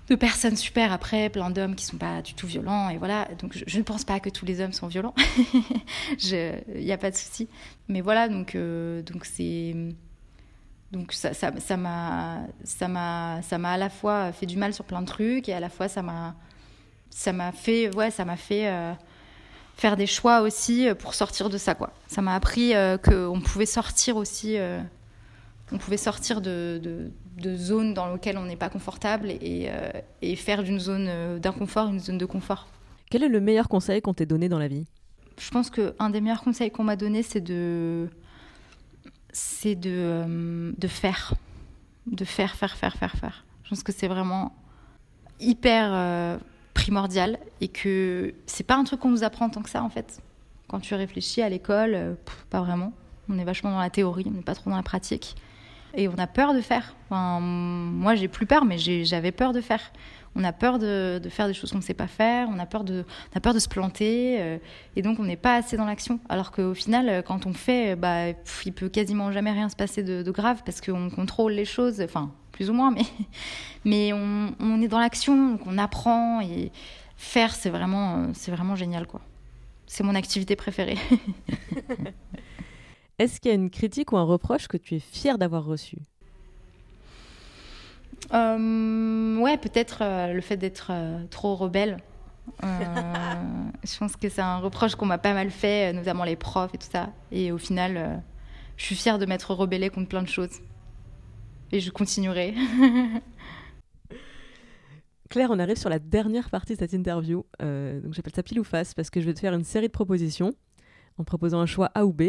[0.08, 3.28] de personnes super après, plein d'hommes qui sont pas du tout violents et voilà.
[3.40, 5.14] Donc je, ne pense pas que tous les hommes sont violents.
[6.22, 7.46] Il n'y a pas de souci.
[7.88, 9.76] Mais voilà, donc euh, donc c'est
[10.92, 14.72] donc ça ça ça m'a ça m'a ça m'a à la fois fait du mal
[14.72, 16.34] sur plein de trucs et à la fois ça m'a
[17.10, 18.92] ça m'a fait, ouais, ça m'a fait euh,
[19.74, 21.92] faire des choix aussi euh, pour sortir de ça, quoi.
[22.06, 24.56] Ça m'a appris euh, qu'on pouvait sortir aussi,
[25.72, 26.80] on pouvait sortir de,
[27.36, 29.70] de, zones dans lesquelles on n'est pas confortable et,
[30.22, 32.68] et faire d'une zone d'inconfort une zone de confort.
[33.10, 34.86] Quel est le meilleur conseil qu'on t'ait donné dans la vie?
[35.38, 38.08] Je pense qu'un des meilleurs conseils qu'on m'a donné, c'est de,
[39.38, 41.34] c'est de, de faire,
[42.06, 43.44] de faire, faire, faire, faire, faire.
[43.64, 44.52] Je pense que c'est vraiment
[45.40, 46.40] hyper
[46.74, 50.22] primordial et que c'est pas un truc qu'on nous apprend tant que ça en fait.
[50.68, 52.14] Quand tu réfléchis à l'école, euh,
[52.50, 52.92] pas vraiment.
[53.28, 55.34] On est vachement dans la théorie, on n'est pas trop dans la pratique.
[55.94, 56.94] Et on a peur de faire.
[57.10, 59.80] Moi, j'ai plus peur, mais j'avais peur de faire.
[60.40, 62.84] On a peur de, faire des choses qu'on ne sait pas faire, on a peur
[62.84, 64.58] de, on a peur de se planter, euh,
[64.94, 66.20] et donc on n'est pas assez dans l'action.
[66.28, 68.28] Alors qu'au final, euh, quand on fait, bah,
[68.64, 72.00] il peut quasiment jamais rien se passer de, grave parce qu'on contrôle les choses.
[72.00, 73.02] Enfin, plus ou moins, mais,
[73.84, 76.70] mais on, est dans l'action, donc on apprend et
[77.16, 79.22] faire, c'est vraiment, c'est vraiment génial, quoi.
[79.86, 80.98] C'est mon activité préférée.
[83.18, 85.96] Est-ce qu'il y a une critique ou un reproche que tu es fière d'avoir reçu?
[85.96, 86.17] euh,
[88.32, 91.98] Ouais, peut-être euh, le fait d'être euh, trop rebelle.
[92.62, 96.78] je pense que c'est un reproche qu'on m'a pas mal fait, notamment les profs et
[96.78, 97.10] tout ça.
[97.30, 98.22] Et au final,
[98.76, 100.60] je suis fière de m'être rebellée contre plein de choses
[101.72, 102.54] et je continuerai.
[105.28, 107.44] Claire, on arrive sur la dernière partie de cette interview.
[107.60, 109.88] Euh, donc j'appelle ça pile ou face parce que je vais te faire une série
[109.88, 110.54] de propositions
[111.18, 112.22] en proposant un choix A ou B.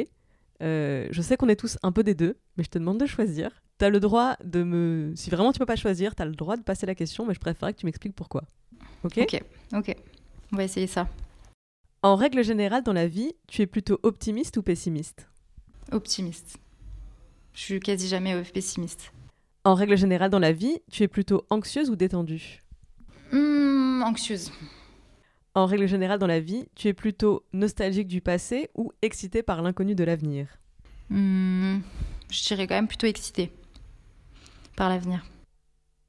[0.61, 3.05] Euh, je sais qu'on est tous un peu des deux, mais je te demande de
[3.05, 3.61] choisir.
[3.79, 5.13] Tu as le droit de me.
[5.15, 7.33] Si vraiment tu peux pas choisir, tu as le droit de passer la question, mais
[7.33, 8.43] je préférerais que tu m'expliques pourquoi.
[9.03, 9.17] Ok?
[9.19, 9.41] Ok,
[9.73, 9.95] ok.
[10.51, 11.07] On va essayer ça.
[12.01, 15.27] En règle générale, dans la vie, tu es plutôt optimiste ou pessimiste?
[15.91, 16.57] Optimiste.
[17.53, 19.11] Je suis quasi jamais pessimiste.
[19.63, 22.61] En règle générale dans la vie, tu es plutôt anxieuse ou détendue?
[23.31, 24.51] Hmm, Anxieuse.
[25.55, 29.61] En règle générale dans la vie, tu es plutôt nostalgique du passé ou excitée par
[29.61, 30.47] l'inconnu de l'avenir?
[31.09, 31.79] Hmm,
[32.29, 33.51] Je dirais quand même plutôt excitée
[34.79, 35.25] par l'avenir.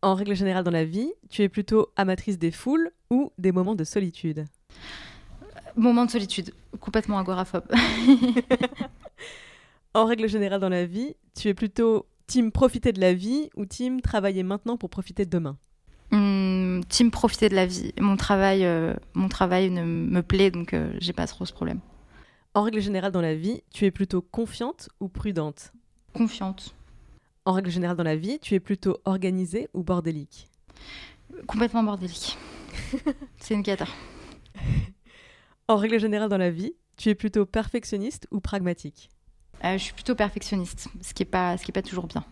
[0.01, 3.75] En règle générale dans la vie, tu es plutôt amatrice des foules ou des moments
[3.75, 4.45] de solitude?
[5.75, 7.65] Moments de solitude, complètement agoraphobe.
[9.95, 13.67] en règle générale dans la vie, tu es plutôt Team profiter de la vie ou
[13.67, 15.59] team travailler maintenant pour profiter de demain?
[16.13, 17.93] Hmm, Team profiter de la vie.
[17.99, 21.81] Mon travail, euh, mon travail ne me plaît, donc euh, j'ai pas trop ce problème.
[22.55, 25.73] En règle générale dans la vie, tu es plutôt confiante ou prudente?
[26.15, 26.77] Confiante.
[27.47, 30.49] En règle générale dans la vie, tu es plutôt organisée ou bordélique
[31.47, 32.37] Complètement bordélique.
[33.39, 33.87] C'est une cata.
[35.69, 39.11] En règle générale dans la vie, tu es plutôt perfectionniste ou pragmatique
[39.63, 42.25] euh, je suis plutôt perfectionniste, ce qui n'est pas, ce qui est pas toujours bien.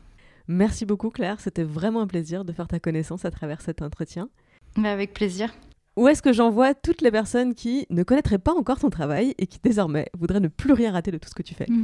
[0.46, 4.30] Merci beaucoup Claire, c'était vraiment un plaisir de faire ta connaissance à travers cet entretien.
[4.76, 5.52] Mais avec plaisir.
[5.98, 9.46] Où est-ce que j'envoie toutes les personnes qui ne connaîtraient pas encore ton travail et
[9.46, 11.66] qui désormais voudraient ne plus rien rater de tout ce que tu fais?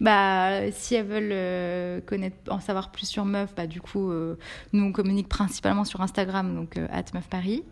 [0.00, 2.00] Bah, si elles veulent euh,
[2.50, 4.36] en savoir plus sur Meuf, bah du coup, euh,
[4.72, 7.64] nous on communique principalement sur Instagram, donc at Meuf Paris.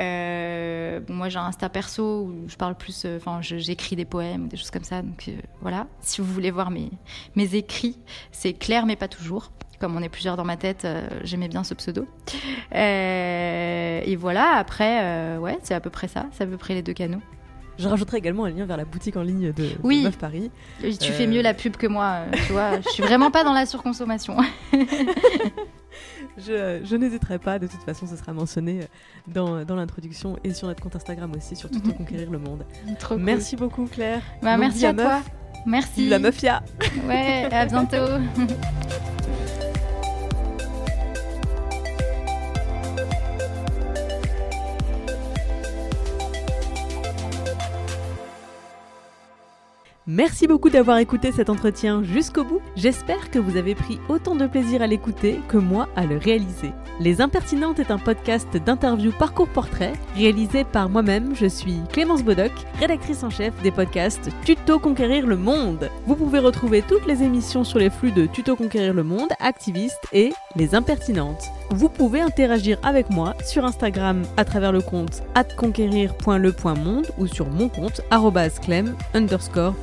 [0.00, 4.04] Euh, bon, moi, j'ai un Insta perso où je parle plus, euh, enfin, j'écris des
[4.04, 5.02] poèmes, des choses comme ça.
[5.02, 6.90] Donc euh, voilà, si vous voulez voir mes,
[7.36, 7.96] mes écrits,
[8.32, 9.52] c'est clair, mais pas toujours,
[9.84, 10.88] comme on est plusieurs dans ma tête,
[11.24, 12.06] j'aimais bien ce pseudo.
[12.72, 16.94] et voilà, après, ouais, c'est à peu près ça, c'est à peu près les deux
[16.94, 17.20] canaux.
[17.78, 20.02] Je rajouterai également un lien vers la boutique en ligne de, oui.
[20.04, 20.50] Meuf Paris.
[20.82, 22.80] Oui, tu fais mieux la pub que moi, tu vois.
[22.80, 24.38] je suis vraiment pas dans la surconsommation.
[26.38, 28.80] je, n'hésiterai pas, de toute façon, ce sera mentionné
[29.26, 32.64] dans, dans l'introduction et sur notre compte Instagram aussi, sur Tout Conquérir le Monde.
[32.98, 34.22] Trop merci beaucoup, Claire.
[34.42, 35.20] Bah, merci à, toi.
[35.66, 36.08] Merci.
[36.08, 36.62] La meufia.
[37.08, 37.96] Ouais, à bientôt.
[50.06, 52.60] Merci beaucoup d'avoir écouté cet entretien jusqu'au bout.
[52.76, 56.72] J'espère que vous avez pris autant de plaisir à l'écouter que moi à le réaliser.
[57.00, 61.34] Les Impertinentes est un podcast d'interview parcours portrait réalisé par moi-même.
[61.34, 65.88] Je suis Clémence Bodoc, rédactrice en chef des podcasts Tuto Conquérir le Monde.
[66.06, 70.06] Vous pouvez retrouver toutes les émissions sur les flux de Tuto Conquérir le Monde, Activiste
[70.12, 71.50] et Les Impertinentes.
[71.70, 77.68] Vous pouvez interagir avec moi sur Instagram à travers le compte atconquérir.le.monde ou sur mon
[77.68, 78.02] compte
[78.62, 79.74] clem underscore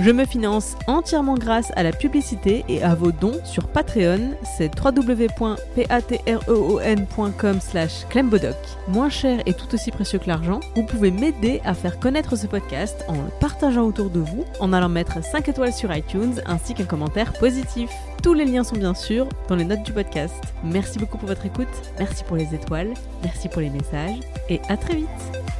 [0.00, 4.70] je me finance entièrement grâce à la publicité et à vos dons sur Patreon, c'est
[4.78, 8.56] www.patreon.com slash clembodoc.
[8.88, 12.46] Moins cher et tout aussi précieux que l'argent, vous pouvez m'aider à faire connaître ce
[12.46, 16.74] podcast en le partageant autour de vous, en allant mettre 5 étoiles sur iTunes ainsi
[16.74, 17.90] qu'un commentaire positif.
[18.22, 20.34] Tous les liens sont bien sûr dans les notes du podcast.
[20.62, 22.92] Merci beaucoup pour votre écoute, merci pour les étoiles,
[23.22, 25.59] merci pour les messages et à très vite